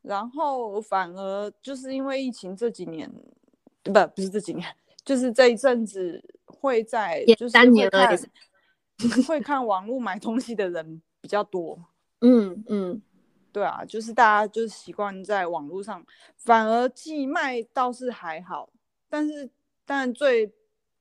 [0.03, 3.09] 然后反而就是因为疫情这几年，
[3.85, 4.67] 不不是这几年，
[5.05, 8.19] 就是这一阵子会在就是三年了，
[9.29, 11.01] 会看网络买东西的人。
[11.21, 11.77] 比较多，
[12.21, 13.03] 嗯嗯，
[13.59, 16.07] 对啊，就是大家就是习惯在网络上，
[16.37, 18.71] 反而寄卖倒是还好，
[19.09, 19.51] 但是
[19.85, 20.49] 但最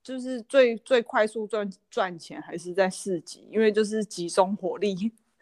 [0.02, 4.96] 就是最最快速赚赚钱还是在市集，因为就是集中火力。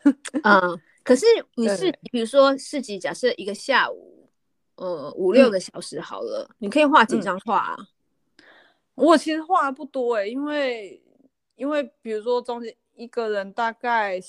[0.43, 4.27] 嗯，可是 你是比如说市集，假设一个下午，
[4.75, 7.77] 呃五六个小时好了，嗯、你可以画几张画啊？
[8.95, 11.01] 我其实画不多哎、欸，因为
[11.55, 14.21] 因为比如说中间一个人大概。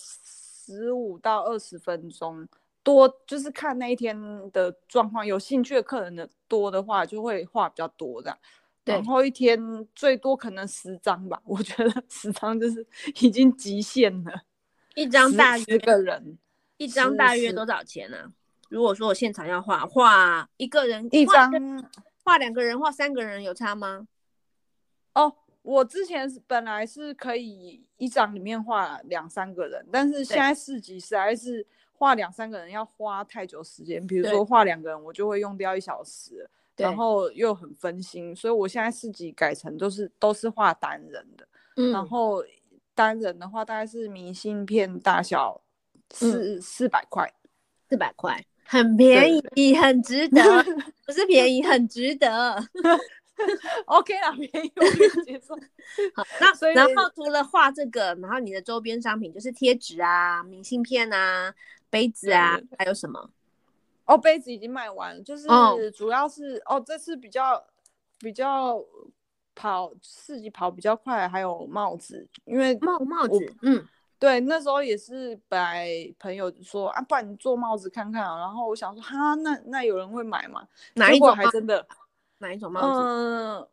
[0.69, 2.45] 十五到二十分钟
[2.87, 4.17] 多，就是看那一天
[4.53, 5.27] 的状况。
[5.27, 8.39] 有兴趣的客人的多的话，就会画比较多这样。
[8.85, 8.95] 对。
[8.95, 9.59] 然后一天
[9.93, 12.87] 最多可能十张吧，我觉得 十张就是
[13.21, 14.33] 已经极限了。
[14.95, 16.39] 一张大约十个人，
[16.77, 18.33] 一张大约多少钱呢、啊？
[18.69, 21.51] 如果说我现场要画画一个人一张，
[22.23, 24.07] 画两个人画三个人有差吗？
[25.15, 25.35] 哦。
[25.63, 31.67] 我之前是本来是可以一张里面画两三个人，但是现在市集实在是
[31.97, 42.45] 画两三个人要花太久时间，比如说画两个人我就会用掉一小时，然后又很分心，所以我现在市集改成都是都是画单人的，嗯，然后
[42.95, 45.61] 单人的话大概是明信片大小
[46.11, 47.33] 四四百块，
[47.89, 50.43] 四百块很便宜，很值得，
[51.07, 52.63] 不是便宜， 很值得。
[53.85, 55.55] OK 啦，便宜我接受。
[56.17, 61.55] 好，那所以然后除了画这个，然后你的周边商品就是贴纸啊、明信片啊、
[61.91, 63.31] 杯子啊，还有什么？
[64.05, 67.63] 哦，杯子已经卖完了，就是主要是哦，哦，这次比较
[68.19, 68.81] 比较
[69.55, 73.87] 跑四级跑比较快，还有帽子，因为帽帽子，嗯，
[74.19, 80.67] 对，那时候也是本来朋友说啊，不然你做帽子看看啊，然后我想说哈，那那有人会买吗？
[80.95, 81.87] 哪一种还真的。
[82.39, 83.01] 哪一种帽子？
[83.01, 83.69] 嗯、呃，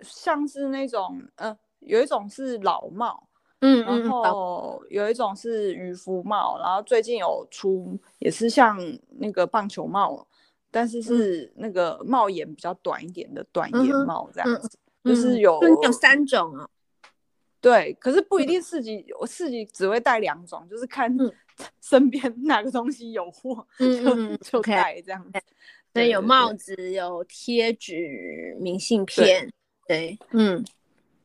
[0.00, 3.26] 像是那种，呃，有一种是老帽，
[3.60, 8.78] 嗯，然后有一种是渔夫帽，然后最近有出也是像
[9.18, 10.26] 那个棒球帽，
[10.70, 16.68] 但是是那个帽檐比较短一点的短檐帽这样子，嗯、就是有、嗯、有三种啊。
[17.60, 21.10] 对，可是不一定市集，我市集只会带两种，就是看
[21.80, 25.40] 身边哪个东西有货，嗯、就就带这样子。
[25.94, 29.48] 所以有帽子，有贴纸、明信片，
[29.86, 30.64] 对，对，嗯，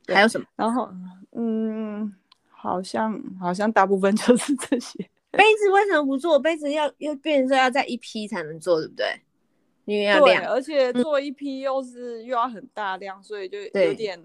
[0.06, 0.46] 还有什么？
[0.54, 0.88] 然后，
[1.32, 2.14] 嗯，
[2.60, 4.98] 好像好像大部分就是 这些。
[5.30, 6.38] 杯子为什么不做？
[6.38, 9.06] 杯子要要变成说要在一批才能做，对不对？
[9.86, 14.18] 因为要量，而且做一批又是又要很大量，嗯、所以就有点，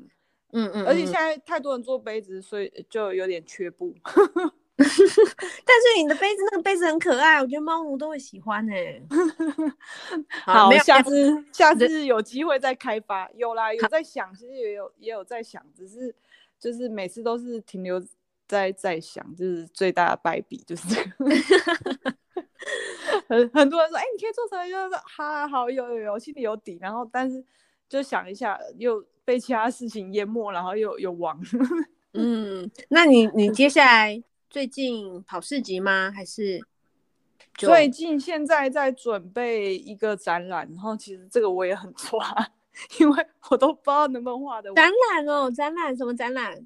[0.51, 0.85] 嗯，嗯嗯。
[0.85, 3.95] 而且现在太多人做杯子，所以就有点缺布。
[4.77, 9.01] 但是你的杯子那个杯子很可爱，我觉得猫奴都会喜欢哎。
[10.43, 13.29] 好，下次下次有机会再开发。
[13.35, 16.13] 有啦，有在想，其实也有也有在想，只是
[16.59, 18.03] 就是每次都是停留
[18.47, 21.11] 在在想，就是最大的败笔就是这个。
[23.27, 26.77] 很很多人说，哎、欸，你可以做成，就是说，好好有有有，心里有底。
[26.81, 27.43] 然后，但是
[27.87, 31.39] 就想一下，又被其他事情淹没，然后又又忘。
[32.13, 34.23] 嗯，那你你接下来？
[34.49, 36.11] 最近跑市集吗？
[36.15, 36.65] 还是
[37.55, 40.67] 最近现在在准备一个展览？
[40.73, 42.23] 然后其实这个我也很 抓，
[42.99, 44.71] 因为我都不知道能不能画的。
[44.73, 46.63] 展览哦，展览什么展览？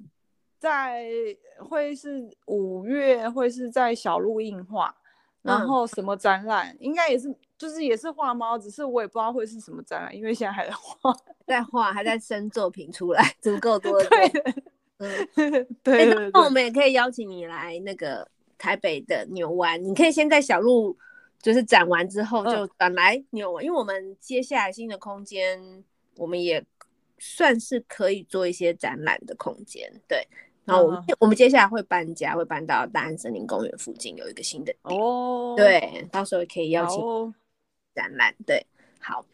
[0.60, 1.10] 在
[1.58, 4.94] 会是五月，会是在小鹿映画。
[5.42, 6.68] 然后什么展览？
[6.74, 13.98] 嗯、应该也是，就是也是画猫，只是我也不知道会是什么展览，因为现在还在画，在画，还在生作品出来，足够 多。
[14.04, 14.54] 对。
[14.98, 15.26] 嗯，
[15.82, 20.94] 对，对，那我们也可以邀请你来那个台北的牛湾，你可以先在小鹿
[21.40, 25.82] 就是展完之后就转来牛湾，嗯，因为我们接下来新的空间，
[26.18, 26.62] 我们也
[27.18, 29.90] 算是可以做一些展览的空间。
[30.06, 30.28] 对，
[30.64, 37.00] 然后我们，嗯，我们接下来会搬家，会搬到大安森林公园附近有一个新的哦，对，到时候可以邀请
[37.94, 38.34] 展览。
[38.46, 38.66] 对，
[39.00, 39.24] 好，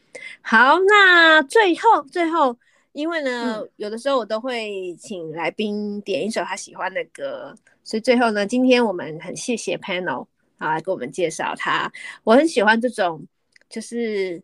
[0.42, 2.56] 好，那最后最后。
[2.92, 7.54] 因为呢，嗯、有的时候我都会请来宾点一首他喜欢的歌，
[7.84, 11.92] 所以最后呢，今天我们很谢谢 Panel 啊来给我们介绍他。
[12.24, 13.22] 我很喜欢这种，
[13.68, 14.42] 就是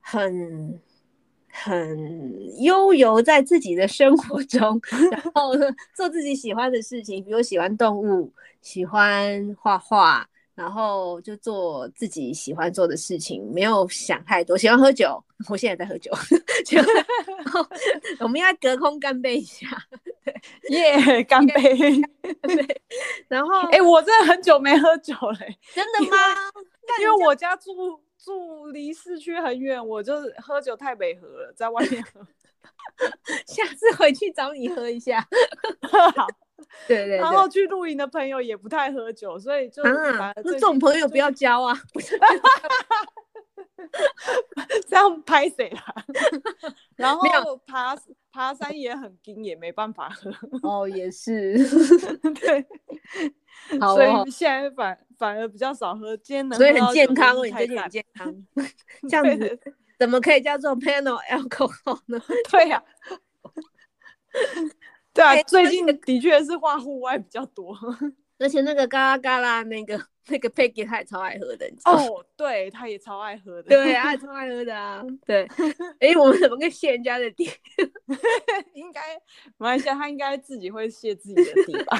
[0.00, 0.78] 很
[1.54, 4.80] 很悠游在自己的生活中，
[5.10, 5.52] 然 后
[5.94, 10.28] 做自己喜欢的事情，比如喜欢动物，喜欢画画。
[10.56, 14.56] 然后就做自己喜欢做的事情，没有想太多。
[14.56, 16.12] 喜欢喝酒，我现在在喝酒。
[18.20, 19.66] 我们应该隔空干杯一下，
[20.70, 21.52] 耶，yeah, 干杯。
[22.42, 22.82] 对，
[23.26, 26.16] 然后， 哎、欸，我真的很久没喝酒嘞，真的吗？
[27.00, 27.72] 因为我家住
[28.24, 32.20] 住离市区很远，我就喝酒太北喝了，在外面喝。
[33.46, 35.20] 下次回去找你喝一下。
[35.82, 36.26] 好。
[36.88, 41.72] 对，对对，然后去露营的朋友也不太喝酒，所以就啊，这种朋友不要交啊，
[44.88, 45.94] 这样拍谁啦？
[46.96, 47.96] 然后爬
[48.30, 50.30] 爬山也很惊，也没办法喝。
[50.62, 51.58] 哦，也是，
[52.40, 52.66] 对，
[53.80, 58.46] 好哦，所以现在反反而比较少喝，今天能喝所以很健康哦，你最近很健康，
[59.08, 59.60] 这样子
[59.98, 62.20] 怎么可以叫做 panel alcohol 呢？
[62.50, 63.12] 对呀、啊。
[65.12, 67.72] 对啊，欸、最近的确是画户外比较多，
[68.38, 75.46] 而且那个嘎啦嘎啦那个那个 Peggy 他也超爱喝的，你知道哦，对，他也超爱喝的，对啊，超爱喝的啊，对。
[76.00, 77.48] 哎、欸，我们怎么可以谢人家的底？
[78.74, 79.14] 应该
[79.58, 81.98] 没关系，他应该自己会谢自己的底吧。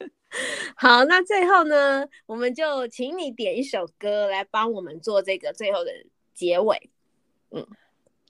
[0.76, 5.90] 好，那最后呢，我们就请你点一首歌来帮我们做这个最后的
[6.34, 6.90] 结尾。
[7.50, 7.66] 嗯，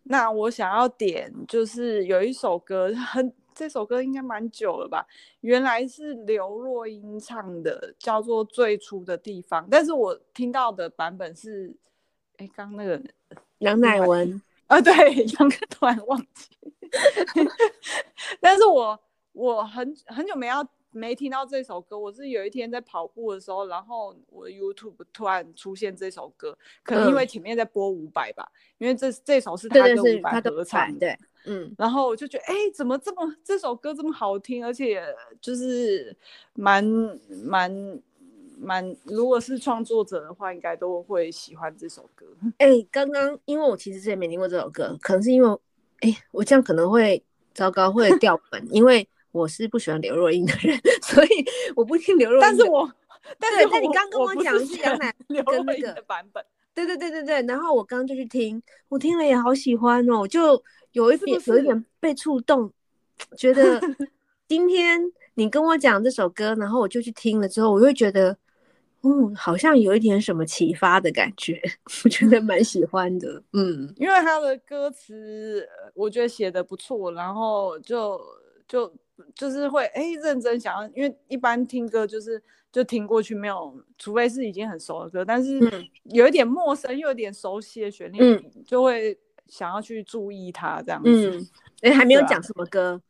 [0.05, 3.35] 那我想要点就是有一首歌很。
[3.57, 5.07] 这首歌应该蛮久了吧？
[5.41, 9.65] 原来是刘若英唱的，叫做《最初的地方》。
[9.71, 11.75] 但是我听到的版本是，
[12.37, 13.03] 哎，刚那个
[13.59, 14.93] 杨乃文啊，对，
[15.25, 16.51] 杨哥突然忘记。
[18.41, 19.01] 但是我
[19.33, 20.65] 我很很久没要。
[20.93, 35.03] 没听到这首歌，我是有一天在跑步的时候，然后我的 YouTube 突然出现这首歌，可能因为前面在播伍佰吧，嗯、因为这这首是他跟伍佰合唱的，对，嗯，然后我就觉得，哎，怎么这么这首歌这么好听，而且
[35.41, 36.15] 就是
[36.55, 36.85] 蛮
[37.45, 38.01] 蛮
[38.59, 42.27] 蛮，如果是创作者的话，应该都会喜欢这首歌。
[42.59, 45.59] 哎，刚刚因为我其实之前没听过这首歌，可能是因为，
[46.01, 47.23] 哎，我这样可能会
[47.55, 49.09] 糟糕，会掉粉，因为。
[49.33, 51.29] 我是不喜欢刘若英的人， 所以
[51.75, 52.41] 我不听刘若英。
[52.41, 52.91] 但是我，
[53.39, 56.43] 但是但你刚跟我讲的是杨乃文跟那个版本，
[56.73, 57.43] 对对对对对。
[57.43, 60.57] 然后我刚刚就去听，我听了也好喜欢哦，就
[60.97, 62.73] 有一次有一点被触动，
[63.37, 63.81] 觉得
[64.49, 65.01] 今天
[65.35, 68.37] 你跟我讲这首歌，然后我就去听了之后，我会觉得，
[69.03, 71.61] 嗯，好像有一点什么启发的感觉，
[72.05, 78.21] 我觉得蛮喜欢的， 嗯，因为他的歌词我觉得写的不错，然后就
[78.67, 78.93] 就。
[79.35, 82.41] 就是会哎、欸、认真想要，因为一般听歌就是
[82.71, 85.59] 就听过去没有，除非是已经很熟的歌，但是
[86.05, 89.19] 有一点陌生又有点熟悉的旋律，嗯、就会
[89.49, 91.31] 想要去注意它这样子。
[91.31, 91.49] 嗯，
[91.83, 93.01] 哎、欸，还没有讲什么歌？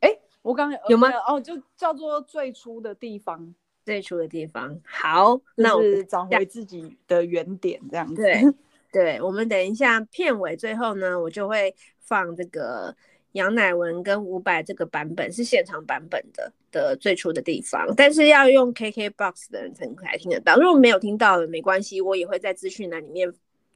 [0.00, 1.10] 哎、欸，我刚刚有吗？
[1.26, 4.78] 哦，就叫做最初的地方，最初的地方。
[4.84, 8.22] 好，那我是找回自己的原点这样子。
[8.22, 8.42] 对，
[8.92, 12.94] 对，我们等一下片尾最后呢，我就会放这个。
[13.34, 20.54] 杨乃文跟伍佰这个版本是现场版本的的最初的地方，但是要用 KKBOX 的人才能听得到。
[20.56, 23.28] 如果没有听到的没关系，我也会在资讯栏里面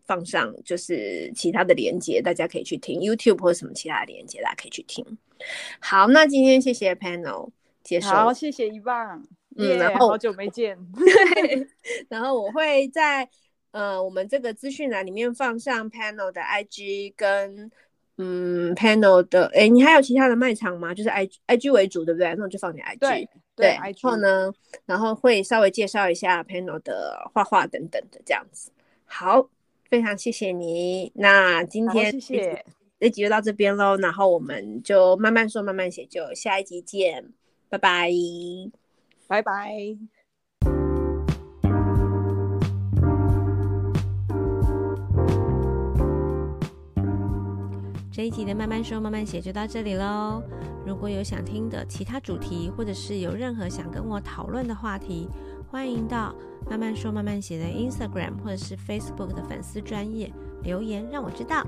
[0.09, 5.05] 放上，就是其他的连接，大家可以去听 YouTube 或者什么其他的连接，大家可以去听。
[5.79, 7.51] 好，那今天谢谢 Panel
[7.85, 9.23] 接受，好，谢谢一棒，
[9.57, 11.69] 嗯然后好久没见， 对，
[12.09, 13.29] 然后我会在
[13.71, 17.71] 呃我们这个资讯栏里面放上 Panel 的 IG 跟。
[18.21, 20.93] 嗯，panel 的，哎、欸，你还有其他的卖场吗？
[20.93, 22.35] 就是 I I G 为主，对不对？
[22.35, 22.99] 那我就放你 I G。
[22.99, 24.53] 对对，然后呢，
[24.87, 28.73] 然后会稍微介绍一下 panel 的画画等等的这样子。
[29.05, 29.49] 好，
[29.89, 31.11] 非常谢谢你。
[31.15, 32.65] 那今天谢谢，
[33.01, 33.97] 这集就到这边喽。
[33.97, 37.33] 然后我们就慢慢说，慢慢写，就下一集见，
[37.71, 38.11] 拜拜，
[39.27, 39.73] 拜拜。
[48.13, 50.43] 这一集的慢慢说慢慢写就到这里喽。
[50.85, 55.29] 如果有想听的其他主题，或者是有任何想跟我讨论的话题，
[55.71, 56.35] 欢迎到
[56.69, 61.63] 慢慢说慢慢写的 Instagram 或者是 Facebook 的粉丝专业留言让我知道。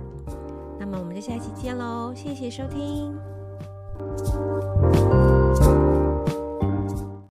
[0.79, 3.15] 那么我们就下期见喽，谢谢收听。